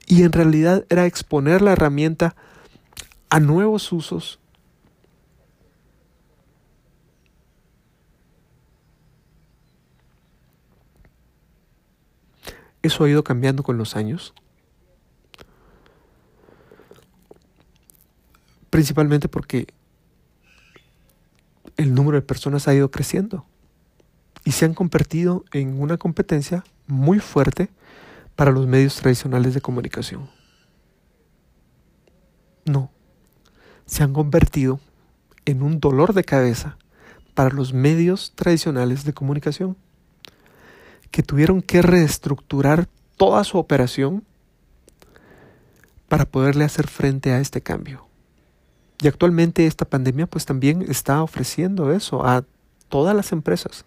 Y 0.07 0.23
en 0.23 0.31
realidad 0.31 0.87
era 0.89 1.05
exponer 1.05 1.61
la 1.61 1.73
herramienta 1.73 2.35
a 3.31 3.39
nuevos 3.39 3.89
usos. 3.93 4.39
Eso 12.81 13.05
ha 13.05 13.09
ido 13.09 13.23
cambiando 13.23 13.63
con 13.63 13.77
los 13.77 13.95
años. 13.95 14.33
Principalmente 18.69 19.29
porque 19.29 19.67
el 21.77 21.95
número 21.95 22.17
de 22.17 22.23
personas 22.23 22.67
ha 22.67 22.73
ido 22.73 22.91
creciendo 22.91 23.45
y 24.43 24.51
se 24.51 24.65
han 24.65 24.73
convertido 24.73 25.45
en 25.53 25.81
una 25.81 25.95
competencia 25.95 26.65
muy 26.85 27.19
fuerte 27.19 27.69
para 28.35 28.51
los 28.51 28.67
medios 28.67 28.97
tradicionales 28.97 29.53
de 29.53 29.61
comunicación. 29.61 30.29
No, 32.65 32.91
se 33.91 34.03
han 34.03 34.13
convertido 34.13 34.79
en 35.43 35.61
un 35.61 35.81
dolor 35.81 36.13
de 36.13 36.23
cabeza 36.23 36.77
para 37.33 37.49
los 37.49 37.73
medios 37.73 38.31
tradicionales 38.35 39.03
de 39.03 39.11
comunicación, 39.11 39.75
que 41.11 41.23
tuvieron 41.23 41.61
que 41.61 41.81
reestructurar 41.81 42.87
toda 43.17 43.43
su 43.43 43.57
operación 43.57 44.23
para 46.07 46.23
poderle 46.23 46.63
hacer 46.63 46.87
frente 46.87 47.33
a 47.33 47.41
este 47.41 47.59
cambio. 47.59 48.07
Y 49.01 49.09
actualmente 49.09 49.67
esta 49.67 49.83
pandemia 49.83 50.25
pues 50.25 50.45
también 50.45 50.83
está 50.83 51.21
ofreciendo 51.21 51.91
eso 51.91 52.25
a 52.25 52.45
todas 52.87 53.13
las 53.13 53.33
empresas. 53.33 53.83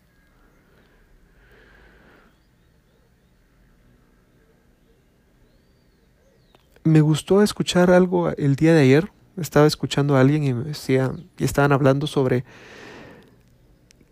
Me 6.83 7.01
gustó 7.01 7.43
escuchar 7.43 7.91
algo 7.91 8.29
el 8.33 8.55
día 8.55 8.75
de 8.75 8.83
ayer. 8.83 9.14
Estaba 9.37 9.67
escuchando 9.67 10.17
a 10.17 10.21
alguien 10.21 10.45
y 10.45 10.55
me 10.55 10.65
decía, 10.65 11.13
y 11.39 11.45
estaban 11.45 11.73
hablando 11.73 12.07
sobre 12.07 12.45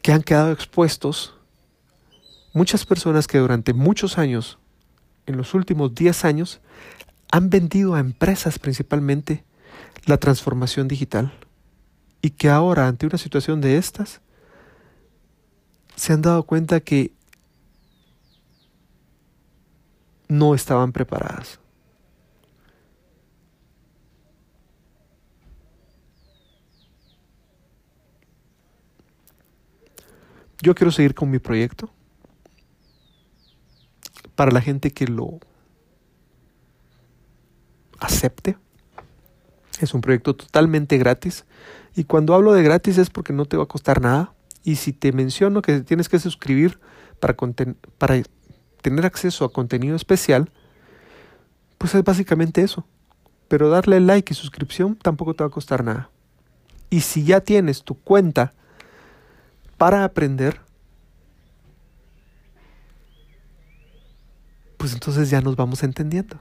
que 0.03 0.13
han 0.13 0.23
quedado 0.23 0.51
expuestos 0.51 1.35
muchas 2.53 2.85
personas 2.85 3.27
que 3.27 3.39
durante 3.39 3.73
muchos 3.73 4.19
años, 4.19 4.59
en 5.27 5.37
los 5.37 5.55
últimos 5.55 5.95
10 5.95 6.25
años, 6.25 6.61
han 7.31 7.51
vendido 7.51 7.95
a 7.95 8.01
empresas 8.01 8.59
principalmente 8.59 9.45
la 10.05 10.19
transformación 10.19 10.89
digital 10.89 11.33
y 12.21 12.31
que 12.31 12.49
ahora 12.49 12.89
ante 12.89 13.07
una 13.07 13.19
situación 13.19 13.61
de 13.61 13.79
estas 13.79 14.21
se 15.97 16.13
han 16.13 16.23
dado 16.23 16.43
cuenta 16.43 16.81
que 16.81 17.13
no 20.29 20.55
estaban 20.55 20.93
preparadas. 20.93 21.62
Yo 30.63 30.77
quiero 30.77 30.93
seguir 30.93 31.15
con 31.15 31.29
mi 31.29 31.41
proyecto 31.41 31.91
para 34.37 34.53
la 34.53 34.61
gente 34.61 34.93
que 34.93 35.09
lo 35.09 35.41
acepte. 37.99 38.57
Es 39.81 39.93
un 39.93 40.01
proyecto 40.01 40.37
totalmente 40.37 40.99
gratis. 40.99 41.45
Y 41.97 42.05
cuando 42.05 42.35
hablo 42.35 42.53
de 42.53 42.63
gratis 42.63 42.97
es 42.99 43.11
porque 43.11 43.33
no 43.33 43.45
te 43.45 43.57
va 43.57 43.65
a 43.65 43.67
costar 43.67 44.01
nada. 44.01 44.35
Y 44.63 44.77
si 44.77 44.93
te 44.93 45.11
menciono 45.11 45.63
que 45.63 45.81
tienes 45.81 46.09
que 46.09 46.21
suscribir 46.21 46.79
para, 47.19 47.37
tener 48.81 49.05
acceso 49.05 49.45
a 49.45 49.53
contenido 49.53 49.97
especial, 49.97 50.49
pues 51.79 51.93
es 51.97 52.05
básicamente 52.05 52.63
eso. 52.63 52.87
Pero 53.49 53.69
darle 53.69 53.99
like 53.99 54.33
y 54.33 54.37
suscripción 54.37 54.95
tampoco 54.95 55.35
te 55.35 55.43
va 55.43 55.49
a 55.49 55.51
costar 55.51 55.83
nada. 55.83 56.11
Y 56.89 57.01
si 57.01 57.25
ya 57.25 57.41
tienes 57.41 57.83
tu 57.83 57.95
cuenta 57.95 58.55
para 59.83 60.05
aprender, 60.05 60.61
pues 64.77 64.93
entonces 64.93 65.29
ya 65.29 65.41
nos 65.41 65.57
vamos 65.57 65.83
entendiendo. 65.83 66.41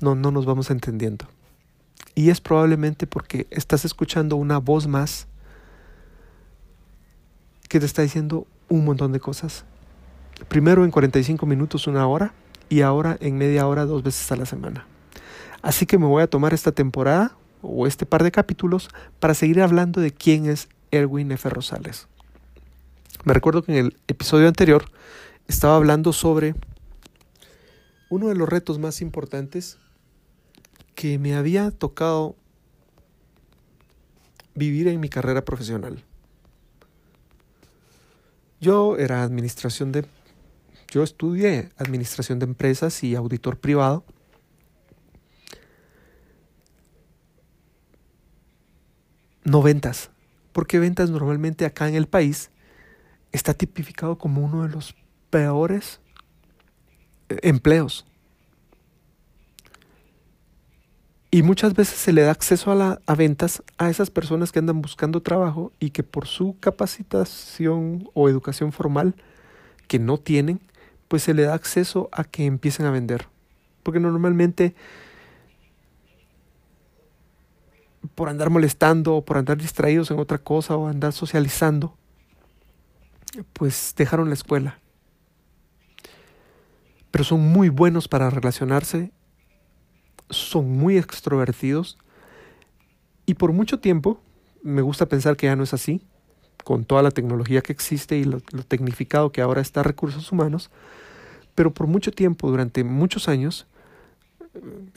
no, 0.00 0.14
no 0.14 0.30
nos 0.30 0.46
vamos 0.46 0.70
entendiendo. 0.70 1.26
Y 2.14 2.30
es 2.30 2.40
probablemente 2.40 3.08
porque 3.08 3.48
estás 3.50 3.84
escuchando 3.84 4.36
una 4.36 4.58
voz 4.58 4.86
más 4.86 5.26
que 7.68 7.80
te 7.80 7.86
está 7.86 8.02
diciendo 8.02 8.46
un 8.68 8.84
montón 8.84 9.10
de 9.10 9.18
cosas. 9.18 9.64
Primero 10.46 10.84
en 10.84 10.92
45 10.92 11.44
minutos, 11.44 11.88
una 11.88 12.06
hora, 12.06 12.32
y 12.72 12.80
ahora 12.80 13.18
en 13.20 13.36
media 13.36 13.66
hora, 13.66 13.84
dos 13.84 14.02
veces 14.02 14.32
a 14.32 14.36
la 14.36 14.46
semana. 14.46 14.86
Así 15.60 15.84
que 15.84 15.98
me 15.98 16.06
voy 16.06 16.22
a 16.22 16.26
tomar 16.26 16.54
esta 16.54 16.72
temporada 16.72 17.36
o 17.60 17.86
este 17.86 18.06
par 18.06 18.22
de 18.22 18.32
capítulos 18.32 18.88
para 19.20 19.34
seguir 19.34 19.60
hablando 19.60 20.00
de 20.00 20.10
quién 20.10 20.46
es 20.46 20.70
Erwin 20.90 21.30
F. 21.32 21.50
Rosales. 21.50 22.08
Me 23.24 23.34
recuerdo 23.34 23.62
que 23.62 23.72
en 23.72 23.84
el 23.84 23.96
episodio 24.08 24.48
anterior 24.48 24.86
estaba 25.48 25.76
hablando 25.76 26.14
sobre 26.14 26.54
uno 28.08 28.28
de 28.28 28.36
los 28.36 28.48
retos 28.48 28.78
más 28.78 29.02
importantes 29.02 29.76
que 30.94 31.18
me 31.18 31.34
había 31.34 31.72
tocado 31.72 32.36
vivir 34.54 34.88
en 34.88 34.98
mi 34.98 35.10
carrera 35.10 35.44
profesional. 35.44 36.02
Yo 38.62 38.96
era 38.96 39.22
administración 39.22 39.92
de 39.92 40.06
yo 40.92 41.02
estudié 41.02 41.70
administración 41.78 42.38
de 42.38 42.44
empresas 42.44 43.02
y 43.02 43.14
auditor 43.14 43.58
privado. 43.58 44.04
No 49.42 49.62
ventas, 49.62 50.10
porque 50.52 50.78
ventas 50.78 51.08
normalmente 51.08 51.64
acá 51.64 51.88
en 51.88 51.94
el 51.94 52.06
país 52.06 52.50
está 53.32 53.54
tipificado 53.54 54.18
como 54.18 54.44
uno 54.44 54.64
de 54.64 54.68
los 54.68 54.94
peores 55.30 56.00
eh, 57.30 57.38
empleos. 57.42 58.04
Y 61.30 61.42
muchas 61.42 61.72
veces 61.72 61.98
se 61.98 62.12
le 62.12 62.20
da 62.20 62.32
acceso 62.32 62.70
a, 62.70 62.74
la, 62.74 63.00
a 63.06 63.14
ventas 63.14 63.62
a 63.78 63.88
esas 63.88 64.10
personas 64.10 64.52
que 64.52 64.58
andan 64.58 64.82
buscando 64.82 65.22
trabajo 65.22 65.72
y 65.80 65.88
que 65.88 66.02
por 66.02 66.26
su 66.26 66.58
capacitación 66.60 68.10
o 68.12 68.28
educación 68.28 68.72
formal 68.72 69.14
que 69.88 69.98
no 69.98 70.18
tienen, 70.18 70.60
pues 71.12 71.24
se 71.24 71.34
le 71.34 71.42
da 71.42 71.52
acceso 71.52 72.08
a 72.10 72.24
que 72.24 72.46
empiecen 72.46 72.86
a 72.86 72.90
vender. 72.90 73.28
Porque 73.82 74.00
normalmente 74.00 74.74
por 78.14 78.30
andar 78.30 78.48
molestando 78.48 79.16
o 79.16 79.22
por 79.22 79.36
andar 79.36 79.58
distraídos 79.58 80.10
en 80.10 80.18
otra 80.18 80.38
cosa 80.38 80.74
o 80.74 80.88
andar 80.88 81.12
socializando, 81.12 81.98
pues 83.52 83.92
dejaron 83.94 84.28
la 84.28 84.34
escuela. 84.34 84.78
Pero 87.10 87.24
son 87.24 87.40
muy 87.40 87.68
buenos 87.68 88.08
para 88.08 88.30
relacionarse 88.30 89.12
son 90.30 90.70
muy 90.70 90.96
extrovertidos 90.96 91.98
y 93.26 93.34
por 93.34 93.52
mucho 93.52 93.80
tiempo, 93.80 94.18
me 94.62 94.80
gusta 94.80 95.04
pensar 95.04 95.36
que 95.36 95.44
ya 95.44 95.56
no 95.56 95.64
es 95.64 95.74
así, 95.74 96.06
con 96.64 96.84
toda 96.84 97.02
la 97.02 97.10
tecnología 97.10 97.60
que 97.60 97.72
existe 97.72 98.16
y 98.16 98.24
lo, 98.24 98.40
tecnificado 98.40 99.32
que 99.32 99.40
ahora 99.40 99.60
está 99.60 99.82
recursos 99.82 100.30
humanos, 100.32 100.70
pero 101.54 101.72
por 101.72 101.86
mucho 101.86 102.10
tiempo, 102.10 102.50
durante 102.50 102.84
muchos 102.84 103.28
años, 103.28 103.66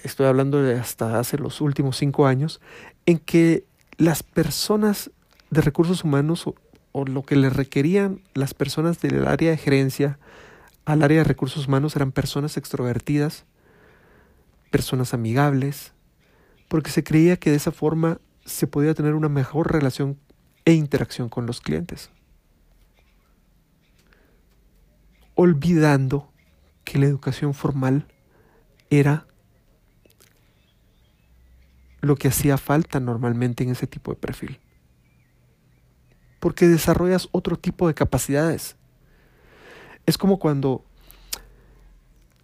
estoy 0.03 0.27
hablando 0.27 0.61
de 0.61 0.79
hasta 0.79 1.19
hace 1.19 1.37
los 1.37 1.61
últimos 1.61 1.97
cinco 1.97 2.27
años, 2.27 2.61
en 3.05 3.19
que 3.19 3.65
las 3.97 4.23
personas 4.23 5.11
de 5.49 5.61
recursos 5.61 6.03
humanos 6.03 6.47
o, 6.47 6.55
o, 6.91 7.05
lo 7.05 7.23
que 7.23 7.35
le 7.35 7.49
requerían 7.49 8.21
las 8.33 8.53
personas 8.53 8.99
del 9.01 9.27
área 9.27 9.51
de 9.51 9.57
gerencia 9.57 10.19
al 10.85 11.01
área 11.01 11.19
de 11.19 11.23
recursos 11.23 11.67
humanos 11.67 11.95
eran 11.95 12.11
personas 12.11 12.57
extrovertidas, 12.57 13.45
personas 14.69 15.13
amigables, 15.13 15.93
porque 16.67 16.91
se 16.91 17.03
creía 17.03 17.37
que 17.37 17.49
de 17.49 17.57
esa 17.57 17.71
forma 17.71 18.19
se 18.45 18.67
podía 18.67 18.93
tener 18.93 19.15
una 19.15 19.29
mejor 19.29 19.71
relación 19.71 20.17
e 20.65 20.73
interacción 20.73 21.29
con 21.29 21.45
los 21.45 21.61
clientes. 21.61 22.09
Olvidando 25.35 26.31
que 26.83 26.97
la 26.97 27.05
educación 27.05 27.53
formal 27.53 28.07
era 28.89 29.27
lo 32.01 32.15
que 32.15 32.27
hacía 32.27 32.57
falta 32.57 32.99
normalmente 32.99 33.63
en 33.63 33.71
ese 33.71 33.87
tipo 33.87 34.11
de 34.11 34.17
perfil. 34.17 34.59
Porque 36.39 36.67
desarrollas 36.67 37.27
otro 37.31 37.57
tipo 37.57 37.87
de 37.87 37.95
capacidades. 37.95 38.75
Es 40.05 40.17
como 40.17 40.37
cuando, 40.37 40.85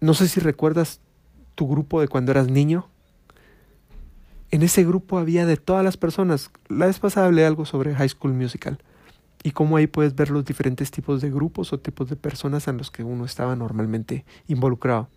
no 0.00 0.14
sé 0.14 0.28
si 0.28 0.40
recuerdas 0.40 1.00
tu 1.54 1.68
grupo 1.68 2.00
de 2.00 2.08
cuando 2.08 2.32
eras 2.32 2.48
niño. 2.48 2.90
En 4.52 4.62
ese 4.62 4.84
grupo 4.84 5.18
había 5.18 5.46
de 5.46 5.56
todas 5.56 5.82
las 5.82 5.96
personas. 5.96 6.50
La 6.68 6.84
vez 6.84 6.98
pasada 6.98 7.26
hablé 7.26 7.46
algo 7.46 7.64
sobre 7.64 7.94
High 7.94 8.10
School 8.10 8.34
Musical 8.34 8.78
y 9.42 9.52
cómo 9.52 9.78
ahí 9.78 9.86
puedes 9.86 10.14
ver 10.14 10.30
los 10.30 10.44
diferentes 10.44 10.90
tipos 10.90 11.22
de 11.22 11.30
grupos 11.30 11.72
o 11.72 11.80
tipos 11.80 12.10
de 12.10 12.16
personas 12.16 12.68
en 12.68 12.76
los 12.76 12.90
que 12.90 13.02
uno 13.02 13.24
estaba 13.24 13.56
normalmente 13.56 14.26
involucrado. 14.48 15.08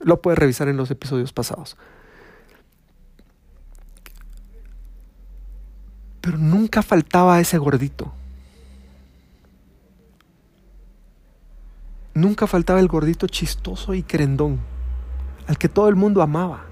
Lo 0.00 0.22
puedes 0.22 0.38
revisar 0.38 0.68
en 0.68 0.78
los 0.78 0.90
episodios 0.90 1.34
pasados. 1.34 1.76
Pero 6.22 6.38
nunca 6.38 6.80
faltaba 6.80 7.38
ese 7.40 7.58
gordito. 7.58 8.10
Nunca 12.14 12.46
faltaba 12.46 12.80
el 12.80 12.88
gordito 12.88 13.26
chistoso 13.26 13.92
y 13.92 14.02
querendón, 14.02 14.60
al 15.46 15.58
que 15.58 15.68
todo 15.68 15.88
el 15.88 15.94
mundo 15.94 16.22
amaba, 16.22 16.67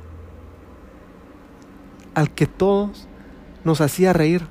al 2.17 2.31
que 2.31 2.47
todos 2.47 3.07
nos 3.63 3.83
hacía 3.83 4.15
reír, 4.15 4.47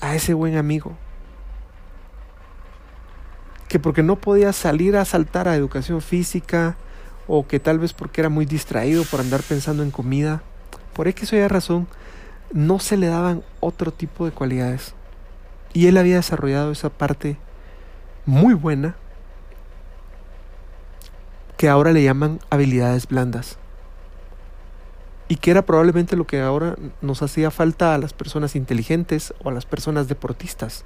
a 0.00 0.14
ese 0.14 0.32
buen 0.32 0.56
amigo, 0.56 0.96
que 3.68 3.78
porque 3.78 4.02
no 4.02 4.16
podía 4.16 4.54
salir 4.54 4.96
a 4.96 5.04
saltar 5.04 5.46
a 5.46 5.54
educación 5.54 6.00
física, 6.00 6.76
o 7.28 7.46
que 7.46 7.60
tal 7.60 7.78
vez 7.78 7.92
porque 7.92 8.22
era 8.22 8.30
muy 8.30 8.46
distraído 8.46 9.04
por 9.04 9.20
andar 9.20 9.42
pensando 9.42 9.82
en 9.82 9.90
comida, 9.90 10.42
por 10.94 11.06
X 11.06 11.34
o 11.34 11.36
Y 11.36 11.46
razón, 11.48 11.86
no 12.50 12.78
se 12.78 12.96
le 12.96 13.08
daban 13.08 13.44
otro 13.60 13.92
tipo 13.92 14.24
de 14.24 14.32
cualidades. 14.32 14.94
Y 15.74 15.86
él 15.86 15.98
había 15.98 16.16
desarrollado 16.16 16.72
esa 16.72 16.88
parte 16.88 17.36
muy 18.24 18.54
buena 18.54 18.96
que 21.58 21.68
ahora 21.68 21.92
le 21.92 22.02
llaman 22.02 22.40
habilidades 22.48 23.06
blandas. 23.06 23.58
Y 25.30 25.36
que 25.36 25.52
era 25.52 25.62
probablemente 25.62 26.16
lo 26.16 26.26
que 26.26 26.40
ahora 26.40 26.74
nos 27.00 27.22
hacía 27.22 27.52
falta 27.52 27.94
a 27.94 27.98
las 27.98 28.12
personas 28.12 28.56
inteligentes 28.56 29.32
o 29.44 29.48
a 29.48 29.52
las 29.52 29.64
personas 29.64 30.08
deportistas. 30.08 30.84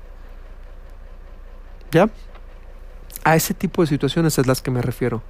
¿Ya? 1.91 2.11
A 3.25 3.37
ese 3.37 3.55
tipo 3.55 3.81
de 3.81 3.89
situaciones 3.89 4.39
es 4.39 4.47
las 4.47 4.61
que 4.61 4.71
me 4.71 4.83
refiero. 4.83 5.23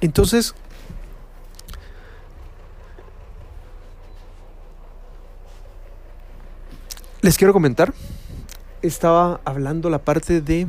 Entonces, 0.00 0.52
les 7.20 7.38
quiero 7.38 7.52
comentar, 7.52 7.94
estaba 8.82 9.40
hablando 9.44 9.90
la 9.90 10.00
parte 10.00 10.40
de 10.40 10.66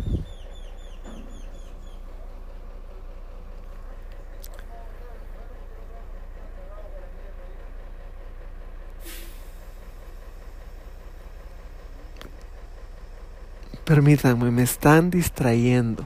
Permítanme, 13.85 14.49
me 14.49 14.63
están 14.63 15.09
distrayendo. 15.09 16.05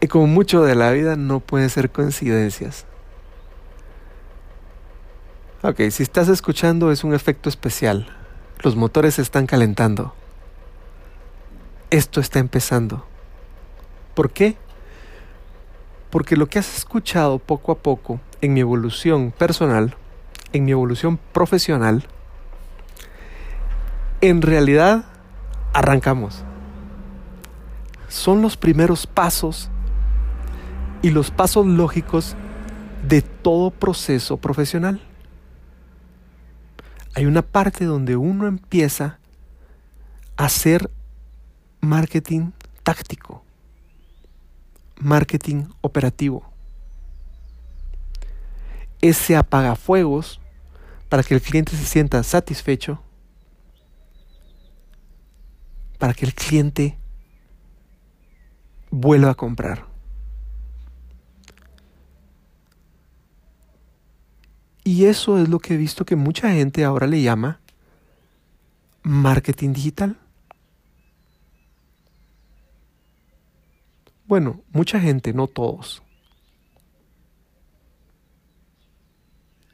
y 0.00 0.08
como 0.08 0.26
mucho 0.26 0.62
de 0.62 0.74
la 0.74 0.90
vida 0.90 1.16
no 1.16 1.40
puede 1.40 1.68
ser 1.70 1.90
coincidencias. 1.90 2.84
Ok, 5.62 5.80
si 5.90 6.02
estás 6.02 6.28
escuchando 6.28 6.92
es 6.92 7.04
un 7.04 7.14
efecto 7.14 7.48
especial. 7.48 8.06
Los 8.62 8.76
motores 8.76 9.14
se 9.14 9.22
están 9.22 9.46
calentando. 9.46 10.14
Esto 11.90 12.20
está 12.20 12.38
empezando. 12.38 13.06
¿Por 14.14 14.30
qué? 14.30 14.56
Porque 16.10 16.36
lo 16.36 16.48
que 16.48 16.58
has 16.58 16.76
escuchado 16.76 17.38
poco 17.38 17.72
a 17.72 17.78
poco 17.78 18.20
en 18.42 18.52
mi 18.52 18.60
evolución 18.60 19.30
personal, 19.30 19.96
en 20.52 20.64
mi 20.64 20.72
evolución 20.72 21.18
profesional, 21.32 22.06
en 24.22 24.40
realidad 24.40 25.04
arrancamos. 25.74 26.42
Son 28.08 28.40
los 28.40 28.56
primeros 28.56 29.06
pasos 29.06 29.68
y 31.02 31.10
los 31.10 31.30
pasos 31.30 31.66
lógicos 31.66 32.34
de 33.06 33.20
todo 33.20 33.70
proceso 33.70 34.38
profesional 34.38 35.02
hay 37.14 37.26
una 37.26 37.42
parte 37.42 37.84
donde 37.84 38.16
uno 38.16 38.46
empieza 38.46 39.18
a 40.36 40.46
hacer 40.46 40.90
marketing 41.80 42.52
táctico, 42.82 43.44
marketing 44.98 45.64
operativo. 45.82 46.50
Ese 49.00 49.36
apagafuegos 49.36 50.40
para 51.08 51.22
que 51.22 51.34
el 51.34 51.42
cliente 51.42 51.76
se 51.76 51.84
sienta 51.84 52.22
satisfecho, 52.22 53.02
para 56.02 56.14
que 56.14 56.26
el 56.26 56.34
cliente 56.34 56.98
vuelva 58.90 59.30
a 59.30 59.34
comprar. 59.36 59.86
Y 64.82 65.04
eso 65.04 65.38
es 65.38 65.48
lo 65.48 65.60
que 65.60 65.74
he 65.74 65.76
visto 65.76 66.04
que 66.04 66.16
mucha 66.16 66.50
gente 66.50 66.84
ahora 66.84 67.06
le 67.06 67.22
llama 67.22 67.60
marketing 69.04 69.74
digital. 69.74 70.18
Bueno, 74.26 74.60
mucha 74.72 74.98
gente, 74.98 75.32
no 75.32 75.46
todos. 75.46 76.02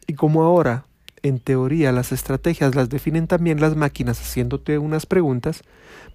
Y 0.07 0.13
como 0.13 0.43
ahora, 0.43 0.85
en 1.23 1.41
teoría, 1.41 1.93
las 1.93 2.13
estrategias 2.13 2.75
las 2.75 2.89
definen 2.89 3.27
también 3.27 3.61
las 3.61 3.77
máquinas 3.77 4.21
haciéndote 4.21 4.79
unas 4.79 5.07
preguntas, 5.07 5.63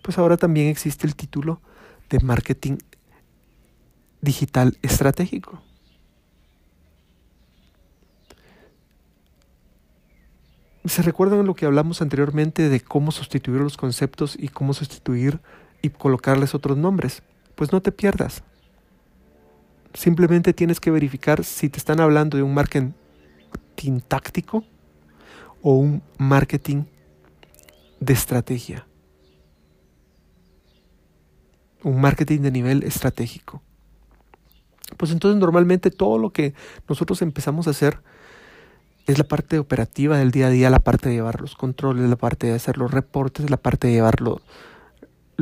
pues 0.02 0.18
ahora 0.18 0.38
también 0.38 0.68
existe 0.68 1.08
el 1.08 1.16
título 1.16 1.62
de 2.10 2.20
marketing 2.20 2.78
digital 4.22 4.78
estratégico. 4.82 5.62
¿Se 10.86 11.02
recuerdan 11.02 11.46
lo 11.46 11.56
que 11.56 11.66
hablamos 11.66 12.02
anteriormente 12.02 12.68
de 12.68 12.82
cómo 12.82 13.12
sustituir 13.12 13.62
los 13.62 13.78
conceptos 13.78 14.36
y 14.38 14.50
cómo 14.50 14.74
sustituir 14.74 15.40
y 15.82 15.90
colocarles 15.90 16.54
otros 16.54 16.78
nombres? 16.78 17.24
Pues 17.56 17.72
no 17.72 17.82
te 17.82 17.94
pierdas. 17.94 18.44
Simplemente 19.94 20.54
tienes 20.54 20.80
que 20.80 20.92
verificar 20.92 21.44
si 21.46 21.70
te 21.70 21.78
están 21.78 22.02
hablando 22.02 22.36
de 22.36 22.44
un 22.44 22.54
marketing 22.54 22.92
táctico 24.08 24.66
o 25.64 25.74
un 25.76 26.04
marketing 26.18 26.84
de 28.02 28.14
estrategia. 28.14 28.86
Un 31.84 32.00
marketing 32.00 32.42
de 32.42 32.52
nivel 32.52 32.84
estratégico. 32.84 33.64
Pues 34.98 35.12
entonces 35.12 35.40
normalmente 35.40 35.90
todo 35.90 36.20
lo 36.20 36.32
que 36.32 36.54
nosotros 36.88 37.22
empezamos 37.22 37.66
a 37.68 37.72
hacer 37.72 38.00
es 39.08 39.18
la 39.18 39.24
parte 39.24 39.58
operativa 39.58 40.18
del 40.18 40.32
día 40.32 40.48
a 40.48 40.50
día, 40.50 40.70
la 40.70 40.80
parte 40.80 41.10
de 41.10 41.16
llevar 41.16 41.42
los 41.42 41.56
controles, 41.56 42.10
la 42.10 42.16
parte 42.18 42.48
de 42.48 42.54
hacer 42.54 42.78
los 42.78 42.92
reportes, 42.92 43.50
la 43.50 43.58
parte 43.58 43.88
de 43.88 43.94
llevar 43.94 44.22
lo, 44.22 44.42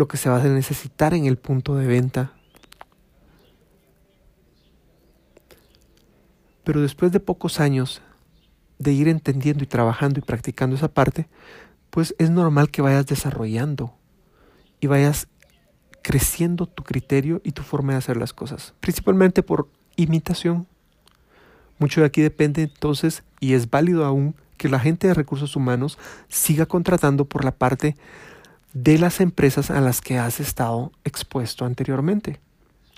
que 0.07 0.17
se 0.17 0.29
va 0.29 0.39
a 0.39 0.43
necesitar 0.43 1.15
en 1.15 1.25
el 1.25 1.37
punto 1.37 1.75
de 1.75 1.87
venta. 1.87 2.33
Pero 6.63 6.81
después 6.81 7.11
de 7.11 7.19
pocos 7.19 7.59
años 7.59 8.01
de 8.81 8.93
ir 8.93 9.07
entendiendo 9.07 9.63
y 9.63 9.67
trabajando 9.67 10.19
y 10.19 10.23
practicando 10.23 10.75
esa 10.75 10.87
parte, 10.87 11.27
pues 11.89 12.15
es 12.17 12.29
normal 12.29 12.71
que 12.71 12.81
vayas 12.81 13.05
desarrollando 13.05 13.93
y 14.79 14.87
vayas 14.87 15.27
creciendo 16.01 16.65
tu 16.65 16.83
criterio 16.83 17.41
y 17.43 17.51
tu 17.51 17.61
forma 17.61 17.93
de 17.93 17.99
hacer 17.99 18.17
las 18.17 18.33
cosas, 18.33 18.73
principalmente 18.79 19.43
por 19.43 19.67
imitación. 19.95 20.67
Mucho 21.77 22.01
de 22.01 22.07
aquí 22.07 22.21
depende 22.21 22.63
entonces, 22.63 23.23
y 23.39 23.53
es 23.53 23.69
válido 23.69 24.05
aún, 24.05 24.35
que 24.57 24.69
la 24.69 24.79
gente 24.79 25.07
de 25.07 25.13
recursos 25.13 25.55
humanos 25.55 25.97
siga 26.29 26.65
contratando 26.65 27.25
por 27.25 27.43
la 27.43 27.51
parte 27.51 27.95
de 28.73 28.97
las 28.97 29.19
empresas 29.19 29.69
a 29.69 29.81
las 29.81 30.01
que 30.01 30.17
has 30.17 30.39
estado 30.39 30.91
expuesto 31.03 31.65
anteriormente 31.65 32.39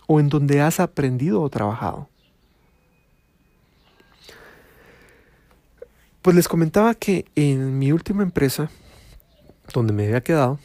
o 0.07 0.19
en 0.19 0.29
donde 0.29 0.61
has 0.61 0.79
aprendido 0.79 1.41
o 1.41 1.49
trabajado. 1.49 2.09
Pues 6.23 6.35
les 6.35 6.47
comentaba 6.47 6.95
que 6.95 7.25
en 7.35 7.77
mi 7.77 7.91
última 7.91 8.23
empresa, 8.23 8.71
donde 9.73 9.93
me 9.93 10.07
había 10.07 10.21
quedado, 10.21 10.57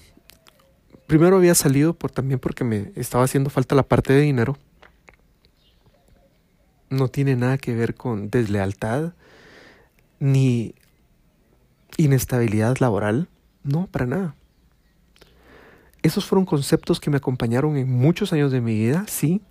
primero 1.07 1.37
había 1.37 1.55
salido 1.55 1.92
por, 1.92 2.11
también 2.11 2.40
porque 2.40 2.64
me 2.64 2.92
estaba 2.97 3.25
haciendo 3.25 3.51
falta 3.51 3.75
la 3.75 3.83
parte 3.83 4.14
de 4.14 4.23
dinero 4.23 4.57
no 6.90 7.09
tiene 7.09 7.37
nada 7.37 7.59
que 7.59 7.75
ver 7.75 7.94
con 7.94 8.31
deslealtad 8.31 9.12
ni 10.21 10.75
inestabilidad 11.97 12.77
laboral. 12.79 13.29
No, 13.62 13.87
para 13.87 14.07
nada. 14.07 14.35
Esos 16.03 16.25
fueron 16.25 16.47
conceptos 16.47 17.01
que 17.01 17.11
me 17.11 17.16
acompañaron 17.16 17.77
en 17.77 17.90
muchos 17.90 18.33
años 18.33 18.53
de 18.53 18.61
mi 18.61 18.75
vida, 18.75 19.05
sí, 19.09 19.42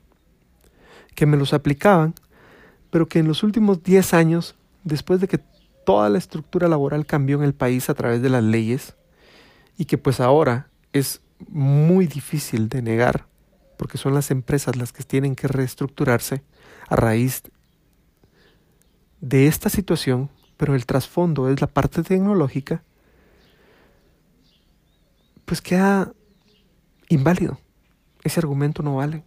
que 1.13 1.25
me 1.25 1.37
los 1.37 1.53
aplicaban, 1.53 2.15
pero 2.89 3.07
que 3.07 3.19
en 3.19 3.27
los 3.27 3.43
últimos 3.43 3.83
10 3.83 4.13
años, 4.13 4.55
después 4.83 5.19
de 5.19 5.27
que 5.27 5.39
toda 5.87 6.09
la 6.09 6.17
estructura 6.17 6.67
laboral 6.67 7.05
cambió 7.05 7.37
en 7.37 7.43
el 7.43 7.53
país 7.53 7.89
a 7.89 7.93
través 7.93 8.21
de 8.21 8.27
las 8.27 8.43
leyes, 8.43 8.97
y 9.77 9.85
que 9.85 9.97
pues 9.97 10.19
ahora 10.19 10.69
es 10.91 11.21
muy 11.47 12.07
difícil 12.07 12.67
de 12.67 12.81
negar, 12.81 13.25
porque 13.77 13.97
son 13.97 14.13
las 14.13 14.29
empresas 14.29 14.75
las 14.75 14.91
que 14.91 15.05
tienen 15.05 15.33
que 15.33 15.47
reestructurarse 15.47 16.43
a 16.89 16.97
raíz 16.97 17.43
de 19.21 19.47
esta 19.47 19.69
situación, 19.69 20.29
pero 20.57 20.75
el 20.75 20.85
trasfondo 20.85 21.49
es 21.49 21.61
la 21.61 21.67
parte 21.67 22.03
tecnológica, 22.03 22.83
pues 25.45 25.61
queda 25.61 26.11
inválido. 27.07 27.59
Ese 28.25 28.41
argumento 28.41 28.83
no 28.83 28.97
vale. 28.97 29.23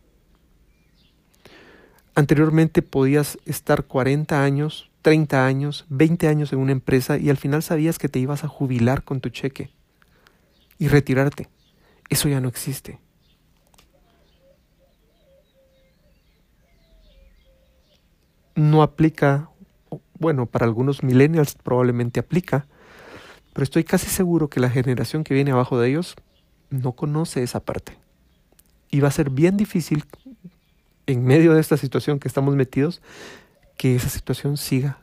Anteriormente 2.14 2.82
podías 2.82 3.38
estar 3.46 3.86
40 3.86 4.42
años, 4.44 4.89
30 5.02 5.46
años, 5.46 5.86
20 5.88 6.28
años 6.28 6.52
en 6.52 6.58
una 6.58 6.72
empresa 6.72 7.18
y 7.18 7.30
al 7.30 7.36
final 7.36 7.62
sabías 7.62 7.98
que 7.98 8.08
te 8.08 8.18
ibas 8.18 8.44
a 8.44 8.48
jubilar 8.48 9.02
con 9.02 9.20
tu 9.20 9.30
cheque 9.30 9.70
y 10.78 10.88
retirarte. 10.88 11.48
Eso 12.08 12.28
ya 12.28 12.40
no 12.40 12.48
existe. 12.48 12.98
No 18.56 18.82
aplica, 18.82 19.48
bueno, 20.18 20.46
para 20.46 20.66
algunos 20.66 21.02
millennials 21.02 21.54
probablemente 21.54 22.20
aplica, 22.20 22.66
pero 23.52 23.64
estoy 23.64 23.84
casi 23.84 24.08
seguro 24.08 24.48
que 24.48 24.60
la 24.60 24.70
generación 24.70 25.24
que 25.24 25.34
viene 25.34 25.52
abajo 25.52 25.78
de 25.78 25.88
ellos 25.88 26.16
no 26.68 26.92
conoce 26.92 27.42
esa 27.42 27.60
parte. 27.60 27.96
Y 28.90 29.00
va 29.00 29.08
a 29.08 29.12
ser 29.12 29.30
bien 29.30 29.56
difícil, 29.56 30.04
en 31.06 31.24
medio 31.24 31.54
de 31.54 31.60
esta 31.60 31.76
situación 31.76 32.18
que 32.18 32.28
estamos 32.28 32.54
metidos, 32.54 33.00
que 33.80 33.94
esa 33.94 34.10
situación 34.10 34.58
siga 34.58 34.98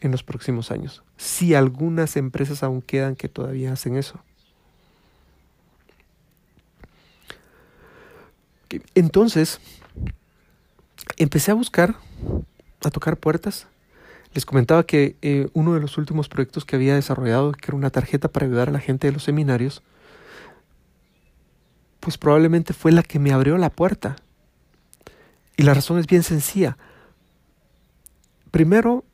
en 0.00 0.10
los 0.10 0.22
próximos 0.22 0.70
años. 0.70 1.02
Si 1.18 1.54
algunas 1.54 2.16
empresas 2.16 2.62
aún 2.62 2.80
quedan 2.80 3.16
que 3.16 3.28
todavía 3.28 3.70
hacen 3.70 3.96
eso. 3.96 4.18
Entonces, 8.94 9.60
empecé 11.18 11.50
a 11.50 11.54
buscar, 11.54 11.96
a 12.82 12.88
tocar 12.88 13.18
puertas. 13.18 13.66
Les 14.32 14.46
comentaba 14.46 14.86
que 14.86 15.16
eh, 15.20 15.50
uno 15.52 15.74
de 15.74 15.80
los 15.80 15.98
últimos 15.98 16.30
proyectos 16.30 16.64
que 16.64 16.76
había 16.76 16.94
desarrollado, 16.94 17.52
que 17.52 17.66
era 17.68 17.76
una 17.76 17.90
tarjeta 17.90 18.28
para 18.28 18.46
ayudar 18.46 18.70
a 18.70 18.72
la 18.72 18.80
gente 18.80 19.06
de 19.06 19.12
los 19.12 19.24
seminarios, 19.24 19.82
pues 22.00 22.16
probablemente 22.16 22.72
fue 22.72 22.90
la 22.90 23.02
que 23.02 23.18
me 23.18 23.34
abrió 23.34 23.58
la 23.58 23.68
puerta. 23.68 24.16
Y 25.58 25.64
la 25.64 25.74
razón 25.74 25.98
es 25.98 26.06
bien 26.06 26.22
sencilla. 26.22 26.78
Primero, 28.56 29.04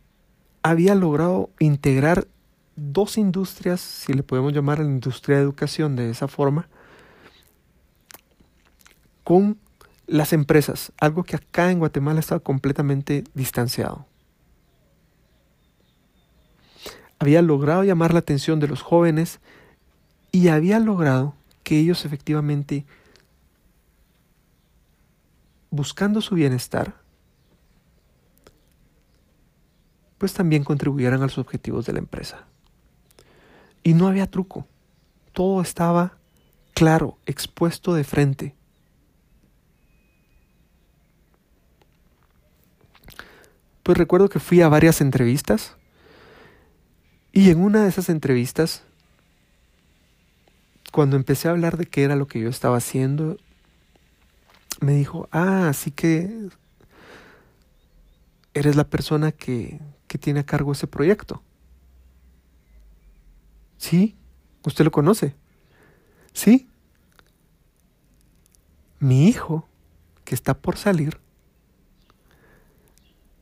había 0.62 0.94
logrado 0.94 1.50
integrar 1.58 2.28
dos 2.76 3.18
industrias, 3.18 3.80
si 3.80 4.12
le 4.12 4.22
podemos 4.22 4.52
llamar 4.52 4.78
a 4.78 4.84
la 4.84 4.88
industria 4.88 5.36
de 5.38 5.42
educación 5.42 5.96
de 5.96 6.10
esa 6.10 6.28
forma, 6.28 6.68
con 9.24 9.58
las 10.06 10.32
empresas, 10.32 10.92
algo 10.96 11.24
que 11.24 11.34
acá 11.34 11.72
en 11.72 11.80
Guatemala 11.80 12.20
estaba 12.20 12.38
completamente 12.38 13.24
distanciado. 13.34 14.06
Había 17.18 17.42
logrado 17.42 17.82
llamar 17.82 18.12
la 18.12 18.20
atención 18.20 18.60
de 18.60 18.68
los 18.68 18.80
jóvenes 18.80 19.40
y 20.30 20.50
había 20.50 20.78
logrado 20.78 21.34
que 21.64 21.80
ellos 21.80 22.04
efectivamente, 22.04 22.86
buscando 25.70 26.20
su 26.20 26.36
bienestar, 26.36 27.01
pues 30.22 30.34
también 30.34 30.62
contribuyeran 30.62 31.20
a 31.20 31.24
los 31.24 31.36
objetivos 31.36 31.84
de 31.84 31.94
la 31.94 31.98
empresa. 31.98 32.46
Y 33.82 33.94
no 33.94 34.06
había 34.06 34.30
truco, 34.30 34.68
todo 35.32 35.60
estaba 35.60 36.16
claro, 36.74 37.18
expuesto 37.26 37.92
de 37.92 38.04
frente. 38.04 38.54
Pues 43.82 43.98
recuerdo 43.98 44.28
que 44.28 44.38
fui 44.38 44.60
a 44.60 44.68
varias 44.68 45.00
entrevistas 45.00 45.76
y 47.32 47.50
en 47.50 47.60
una 47.60 47.82
de 47.82 47.88
esas 47.88 48.08
entrevistas, 48.08 48.84
cuando 50.92 51.16
empecé 51.16 51.48
a 51.48 51.50
hablar 51.50 51.76
de 51.78 51.86
qué 51.86 52.04
era 52.04 52.14
lo 52.14 52.28
que 52.28 52.38
yo 52.38 52.48
estaba 52.48 52.76
haciendo, 52.76 53.38
me 54.78 54.92
dijo, 54.92 55.28
ah, 55.32 55.66
así 55.68 55.90
que 55.90 56.48
eres 58.54 58.76
la 58.76 58.84
persona 58.84 59.32
que, 59.32 59.80
que 60.06 60.18
tiene 60.18 60.40
a 60.40 60.46
cargo 60.46 60.72
ese 60.72 60.86
proyecto. 60.86 61.42
Sí, 63.78 64.16
usted 64.64 64.84
lo 64.84 64.90
conoce. 64.90 65.34
Sí. 66.32 66.68
Mi 69.00 69.26
hijo, 69.26 69.68
que 70.24 70.34
está 70.34 70.54
por 70.54 70.76
salir, 70.76 71.18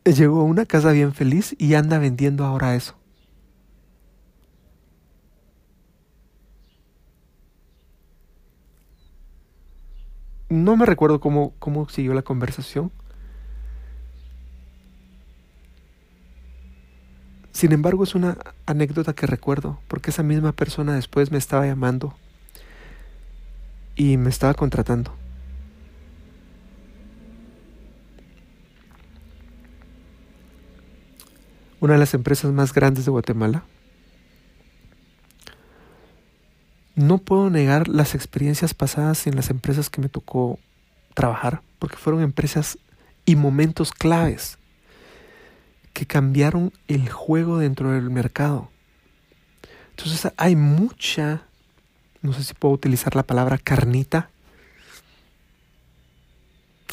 llegó 0.04 0.40
a 0.40 0.44
una 0.44 0.66
casa 0.66 0.92
bien 0.92 1.12
feliz 1.12 1.54
y 1.58 1.74
anda 1.74 1.98
vendiendo 1.98 2.44
ahora 2.44 2.74
eso. 2.74 2.96
No 10.48 10.76
me 10.76 10.84
recuerdo 10.84 11.20
cómo, 11.20 11.54
cómo 11.58 11.88
siguió 11.88 12.12
la 12.12 12.22
conversación. 12.22 12.90
Sin 17.60 17.72
embargo, 17.72 18.04
es 18.04 18.14
una 18.14 18.38
anécdota 18.64 19.12
que 19.12 19.26
recuerdo, 19.26 19.78
porque 19.86 20.12
esa 20.12 20.22
misma 20.22 20.52
persona 20.52 20.94
después 20.94 21.30
me 21.30 21.36
estaba 21.36 21.66
llamando 21.66 22.16
y 23.96 24.16
me 24.16 24.30
estaba 24.30 24.54
contratando. 24.54 25.14
una 31.80 31.94
de 31.94 31.98
las 31.98 32.14
empresas 32.14 32.50
más 32.50 32.72
grandes 32.72 33.04
de 33.04 33.10
Guatemala. 33.10 33.62
No 36.94 37.18
puedo 37.18 37.50
negar 37.50 37.88
las 37.88 38.14
experiencias 38.14 38.72
pasadas 38.72 39.26
en 39.26 39.36
las 39.36 39.50
empresas 39.50 39.90
que 39.90 40.00
me 40.00 40.08
tocó 40.08 40.58
trabajar, 41.12 41.60
porque 41.78 41.96
fueron 41.96 42.22
empresas 42.22 42.78
y 43.26 43.36
momentos 43.36 43.92
claves 43.92 44.59
que 46.00 46.06
cambiaron 46.06 46.72
el 46.88 47.10
juego 47.10 47.58
dentro 47.58 47.90
del 47.90 48.08
mercado. 48.08 48.70
Entonces 49.90 50.32
hay 50.38 50.56
mucha, 50.56 51.42
no 52.22 52.32
sé 52.32 52.42
si 52.42 52.54
puedo 52.54 52.72
utilizar 52.72 53.14
la 53.14 53.22
palabra 53.22 53.58
carnita, 53.58 54.30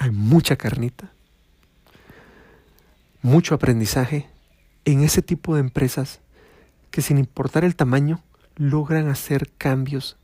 hay 0.01 0.11
mucha 0.11 0.57
carnita, 0.57 1.09
mucho 3.21 3.55
aprendizaje, 3.55 4.27
en 4.83 5.01
ese 5.05 5.21
tipo 5.21 5.55
de 5.55 5.61
empresas 5.61 6.19
que 6.91 7.01
sin 7.01 7.17
importar 7.17 7.63
el 7.63 7.77
tamaño 7.77 8.21
logran 8.57 9.07
hacer 9.07 9.49
cambios 9.57 10.17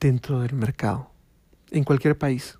dentro 0.00 0.40
del 0.40 0.54
mercado, 0.54 1.10
en 1.70 1.84
cualquier 1.84 2.16
país. 2.16 2.58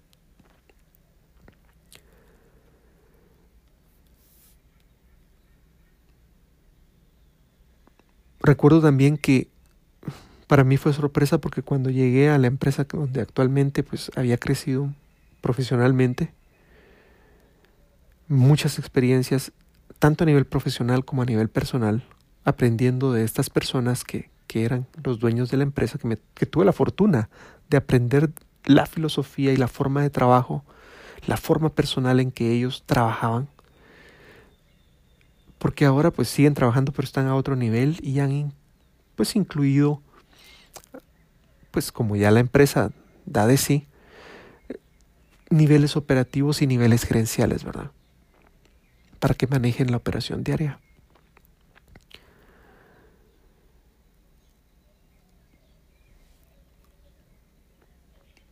Recuerdo 8.49 8.81
también 8.81 9.19
que 9.19 9.51
para 10.47 10.65
mí 10.65 10.79
fue 10.79 10.95
sorpresa 10.95 11.37
porque 11.37 11.61
cuando 11.61 11.91
llegué 11.91 12.31
a 12.31 12.39
la 12.39 12.47
empresa 12.47 12.85
donde 12.85 13.21
actualmente 13.21 13.83
pues 13.83 14.11
había 14.17 14.39
crecido 14.39 14.91
profesionalmente, 15.43 16.33
muchas 18.27 18.79
experiencias 18.79 19.53
tanto 19.99 20.25
a 20.25 20.27
nivel 20.27 20.47
profesional 20.47 21.05
como 21.05 21.21
a 21.21 21.27
nivel 21.27 21.51
personal, 21.51 22.05
aprendiendo 22.43 23.13
de 23.13 23.23
estas 23.23 23.51
personas 23.51 24.03
que, 24.03 24.31
que 24.47 24.65
eran 24.65 24.87
los 25.05 25.19
dueños 25.19 25.51
de 25.51 25.59
la 25.59 25.65
empresa, 25.65 25.99
que, 25.99 26.09
me, 26.09 26.17
que 26.33 26.47
tuve 26.47 26.65
la 26.65 26.73
fortuna 26.73 27.29
de 27.69 27.77
aprender 27.77 28.31
la 28.65 28.87
filosofía 28.87 29.53
y 29.53 29.59
la 29.59 29.69
forma 29.69 30.01
de 30.01 30.09
trabajo, 30.09 30.65
la 31.27 31.37
forma 31.37 31.69
personal 31.69 32.19
en 32.19 32.33
que 32.33 32.51
ellos 32.51 32.83
trabajaban, 32.87 33.47
porque 35.59 35.85
ahora 35.85 36.11
pues 36.11 36.29
siguen 36.29 36.55
trabajando 36.55 36.93
pero 36.93 37.07
están 37.07 37.27
a 37.27 37.35
otro 37.35 37.57
nivel 37.57 37.99
y 38.03 38.21
han 38.21 38.53
pues 39.17 39.37
incluido 39.37 40.03
pues 41.71 41.93
como 41.93 42.17
ya 42.17 42.31
la 42.31 42.41
empresa 42.41 42.93
da 43.27 43.47
de 43.47 43.57
sí 43.57 43.87
niveles 45.51 45.97
operativos 45.97 46.63
y 46.63 46.67
niveles 46.67 47.05
gerenciales, 47.05 47.65
¿verdad? 47.65 47.91
Para 49.19 49.35
que 49.35 49.47
manejen 49.47 49.91
la 49.91 49.97
operación 49.97 50.45
diaria. 50.45 50.79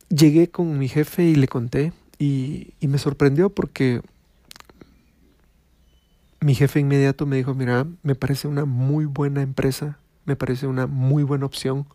Llegué 0.09 0.49
con 0.49 0.77
mi 0.77 0.87
jefe 0.87 1.23
y 1.23 1.35
le 1.35 1.47
conté 1.47 1.91
y, 2.17 2.73
y 2.79 2.87
me 2.87 2.97
sorprendió 2.97 3.49
porque 3.49 4.01
mi 6.39 6.55
jefe 6.55 6.79
inmediato 6.79 7.25
me 7.25 7.37
dijo, 7.37 7.53
mira, 7.53 7.87
me 8.03 8.15
parece 8.15 8.47
una 8.47 8.65
muy 8.65 9.05
buena 9.05 9.41
empresa, 9.41 9.99
me 10.25 10.35
parece 10.35 10.67
una 10.67 10.87
muy 10.87 11.23
buena 11.23 11.45
opción. 11.45 11.87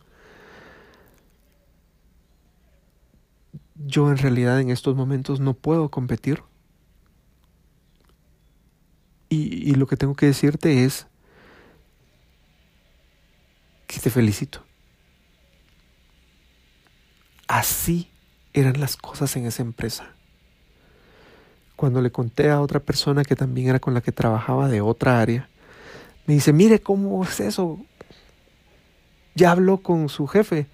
Yo 3.75 4.09
en 4.11 4.17
realidad 4.17 4.59
en 4.59 4.69
estos 4.69 4.95
momentos 4.95 5.39
no 5.39 5.53
puedo 5.53 5.89
competir. 5.89 6.43
Y, 9.29 9.69
y 9.69 9.75
lo 9.75 9.87
que 9.87 9.97
tengo 9.97 10.15
que 10.15 10.27
decirte 10.27 10.85
es 10.85 11.07
que 13.87 13.99
te 13.99 14.09
felicito. 14.09 14.63
Así 17.47 18.09
eran 18.53 18.79
las 18.79 18.97
cosas 18.97 19.35
en 19.35 19.45
esa 19.45 19.63
empresa. 19.63 20.13
Cuando 21.83 22.01
le 22.01 22.13
conté 22.13 22.49
a 22.49 22.61
otra 22.61 22.79
persona 22.79 23.25
que 23.25 23.35
también 23.35 23.67
era 23.67 23.81
con 23.81 23.93
la 23.93 23.99
que 23.99 24.13
trabajaba 24.13 24.69
de 24.69 24.79
otra 24.79 25.19
área, 25.19 25.49
me 26.25 26.33
dice, 26.33 26.53
mire 26.53 26.79
cómo 26.79 27.21
es 27.25 27.41
eso. 27.41 27.77
Ya 29.35 29.51
habló 29.51 29.79
con 29.79 30.07
su 30.07 30.25
jefe. 30.25 30.67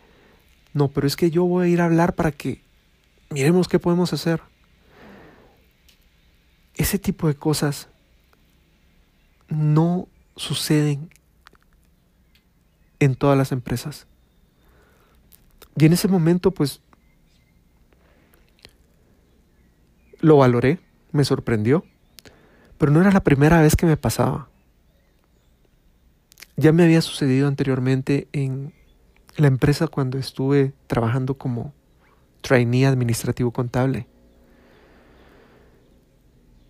No, 0.72 0.90
pero 0.90 1.08
es 1.08 1.16
que 1.16 1.32
yo 1.32 1.46
voy 1.46 1.66
a 1.66 1.68
ir 1.68 1.82
a 1.82 1.86
hablar 1.86 2.14
para 2.14 2.32
que 2.32 2.62
miremos 3.32 3.68
qué 3.68 3.80
podemos 3.80 4.14
hacer. 4.14 4.40
Ese 6.76 7.00
tipo 7.00 7.28
de 7.28 7.34
cosas 7.34 7.88
no 9.48 10.08
suceden 10.36 11.10
en 13.00 13.16
todas 13.16 13.36
las 13.36 13.52
empresas. 13.52 14.06
Y 15.76 15.86
en 15.86 15.94
ese 15.94 16.08
momento, 16.08 16.52
pues, 16.52 16.82
lo 20.20 20.38
valoré, 20.38 20.88
me 21.12 21.24
sorprendió, 21.24 21.84
pero 22.78 22.92
no 22.92 23.02
era 23.02 23.12
la 23.12 23.24
primera 23.24 23.62
vez 23.62 23.76
que 23.76 23.86
me 23.86 23.98
pasaba. 23.98 24.48
Ya 26.56 26.72
me 26.72 26.84
había 26.84 27.02
sucedido 27.02 27.48
anteriormente 27.48 28.28
en 28.34 28.74
la 29.38 29.48
empresa 29.48 29.88
cuando 29.88 30.18
estuve 30.18 30.74
trabajando 30.88 31.38
como 31.38 31.74
trainee 32.42 32.86
administrativo 32.86 33.52
contable. 33.52 34.08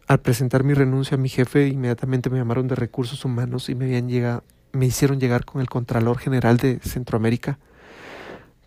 Al 0.08 0.20
presentar 0.20 0.64
mi 0.64 0.74
renuncia 0.74 1.16
a 1.16 1.20
mi 1.20 1.30
jefe, 1.30 1.68
inmediatamente 1.68 2.30
me 2.30 2.38
llamaron 2.38 2.68
de 2.68 2.76
recursos 2.76 3.24
humanos 3.26 3.70
y 3.70 3.76
me 3.76 3.86
habían 3.86 4.10
llegado, 4.10 4.44
me 4.72 4.86
hicieron 4.88 5.20
llegar 5.20 5.46
con 5.46 5.62
el 5.62 5.70
Contralor 5.70 6.18
General 6.18 6.58
de 6.58 6.80
Centroamérica 6.80 7.60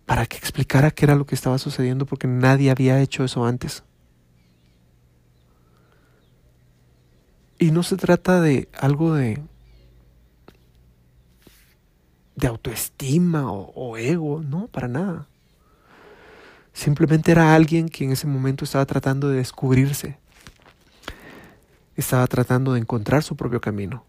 para 0.06 0.26
que 0.26 0.36
explicara 0.36 0.90
qué 0.90 1.04
era 1.04 1.16
lo 1.16 1.26
que 1.26 1.34
estaba 1.34 1.58
sucediendo 1.58 2.06
porque 2.06 2.26
nadie 2.26 2.70
había 2.70 3.00
hecho 3.00 3.24
eso 3.24 3.44
antes. 3.44 3.82
Y 7.62 7.70
no 7.70 7.84
se 7.84 7.96
trata 7.96 8.40
de 8.40 8.68
algo 8.76 9.14
de 9.14 9.38
autoestima 12.44 13.52
o, 13.52 13.96
ego, 13.96 14.42
no, 14.42 14.66
para 14.66 14.88
nada. 14.88 15.28
Simplemente 16.72 17.30
era 17.30 17.54
alguien 17.54 17.88
que 17.88 18.02
en 18.02 18.10
ese 18.10 18.26
momento 18.26 18.64
estaba 18.64 18.84
tratando 18.84 19.28
de 19.28 19.36
descubrirse, 19.36 20.18
estaba 21.94 22.26
tratando 22.26 22.72
de 22.72 22.80
encontrar 22.80 23.22
su 23.22 23.36
propio 23.36 23.60
camino. 23.60 24.04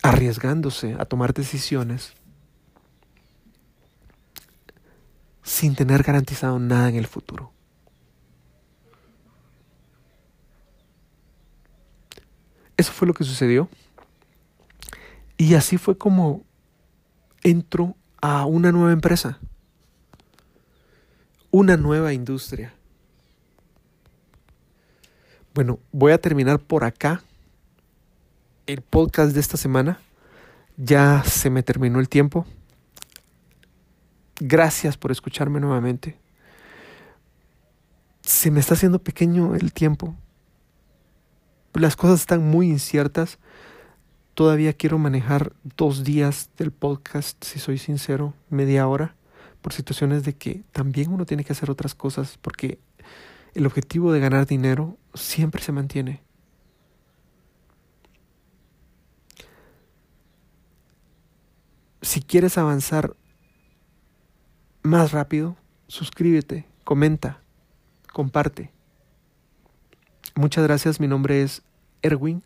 arriesgándose 0.00 0.96
a 0.98 1.04
tomar 1.04 1.34
decisiones 1.34 2.14
sin 5.42 5.74
tener 5.74 6.02
garantizado 6.02 6.58
nada 6.58 6.88
en 6.88 6.96
el 6.96 7.06
futuro. 7.06 7.52
Eso 12.78 12.92
fue 12.92 13.08
lo 13.08 13.12
que 13.12 13.24
sucedió. 13.24 13.68
Y 15.36 15.54
así 15.54 15.76
fue 15.78 15.98
como 15.98 16.44
entro 17.42 17.96
a 18.22 18.46
una 18.46 18.72
nueva 18.72 18.92
empresa, 18.92 19.38
una 21.50 21.76
nueva 21.76 22.12
industria. 22.12 22.72
Bueno, 25.54 25.80
voy 25.90 26.12
a 26.12 26.20
terminar 26.20 26.60
por 26.60 26.84
acá 26.84 27.22
el 28.66 28.80
podcast 28.80 29.34
de 29.34 29.40
esta 29.40 29.56
semana. 29.56 30.00
Ya 30.76 31.24
se 31.24 31.50
me 31.50 31.64
terminó 31.64 31.98
el 31.98 32.08
tiempo. 32.08 32.46
Gracias 34.38 34.96
por 34.96 35.10
escucharme 35.10 35.58
nuevamente. 35.58 36.16
Se 38.22 38.52
me 38.52 38.60
está 38.60 38.74
haciendo 38.74 39.00
pequeño 39.00 39.56
el 39.56 39.72
tiempo. 39.72 40.14
Las 41.78 41.94
cosas 41.94 42.18
están 42.18 42.42
muy 42.42 42.68
inciertas. 42.68 43.38
Todavía 44.34 44.72
quiero 44.72 44.98
manejar 44.98 45.52
dos 45.76 46.02
días 46.02 46.50
del 46.58 46.72
podcast, 46.72 47.42
si 47.44 47.60
soy 47.60 47.78
sincero, 47.78 48.34
media 48.50 48.88
hora, 48.88 49.14
por 49.62 49.72
situaciones 49.72 50.24
de 50.24 50.32
que 50.32 50.64
también 50.72 51.12
uno 51.12 51.24
tiene 51.24 51.44
que 51.44 51.52
hacer 51.52 51.70
otras 51.70 51.94
cosas, 51.94 52.36
porque 52.42 52.80
el 53.54 53.64
objetivo 53.64 54.10
de 54.12 54.18
ganar 54.18 54.44
dinero 54.46 54.96
siempre 55.14 55.62
se 55.62 55.70
mantiene. 55.70 56.20
Si 62.02 62.22
quieres 62.22 62.58
avanzar 62.58 63.14
más 64.82 65.12
rápido, 65.12 65.56
suscríbete, 65.86 66.66
comenta, 66.82 67.40
comparte. 68.12 68.72
Muchas 70.34 70.64
gracias, 70.64 70.98
mi 70.98 71.06
nombre 71.06 71.42
es 71.42 71.62
Erwin. 72.02 72.42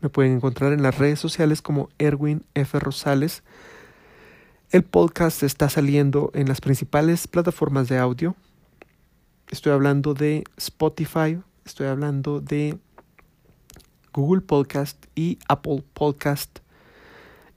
Me 0.00 0.08
pueden 0.08 0.32
encontrar 0.32 0.72
en 0.72 0.82
las 0.82 0.98
redes 0.98 1.18
sociales 1.18 1.62
como 1.62 1.88
Erwin 1.98 2.44
F. 2.54 2.78
Rosales. 2.78 3.42
El 4.70 4.84
podcast 4.84 5.42
está 5.42 5.68
saliendo 5.68 6.30
en 6.34 6.48
las 6.48 6.60
principales 6.60 7.26
plataformas 7.26 7.88
de 7.88 7.98
audio. 7.98 8.36
Estoy 9.50 9.72
hablando 9.72 10.14
de 10.14 10.44
Spotify, 10.56 11.40
estoy 11.64 11.86
hablando 11.86 12.40
de 12.40 12.78
Google 14.12 14.42
Podcast 14.42 15.06
y 15.14 15.38
Apple 15.48 15.82
Podcast 15.94 16.58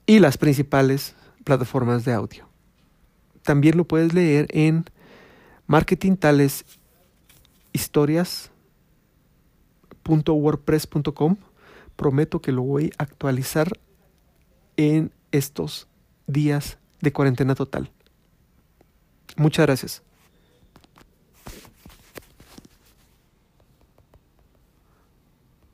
y 0.06 0.20
las 0.20 0.38
principales 0.38 1.14
plataformas 1.44 2.04
de 2.04 2.12
audio. 2.12 2.48
También 3.42 3.76
lo 3.76 3.84
puedes 3.84 4.14
leer 4.14 4.46
en 4.50 4.84
Marketing 5.66 6.16
Tales 6.16 6.64
Historias.wordpress.com. 10.02 11.36
Prometo 11.96 12.40
que 12.40 12.52
lo 12.52 12.62
voy 12.62 12.92
a 12.98 13.04
actualizar 13.04 13.72
en 14.76 15.12
estos 15.30 15.88
días 16.26 16.78
de 17.00 17.12
cuarentena 17.12 17.54
total. 17.54 17.90
Muchas 19.36 19.66
gracias. 19.66 20.02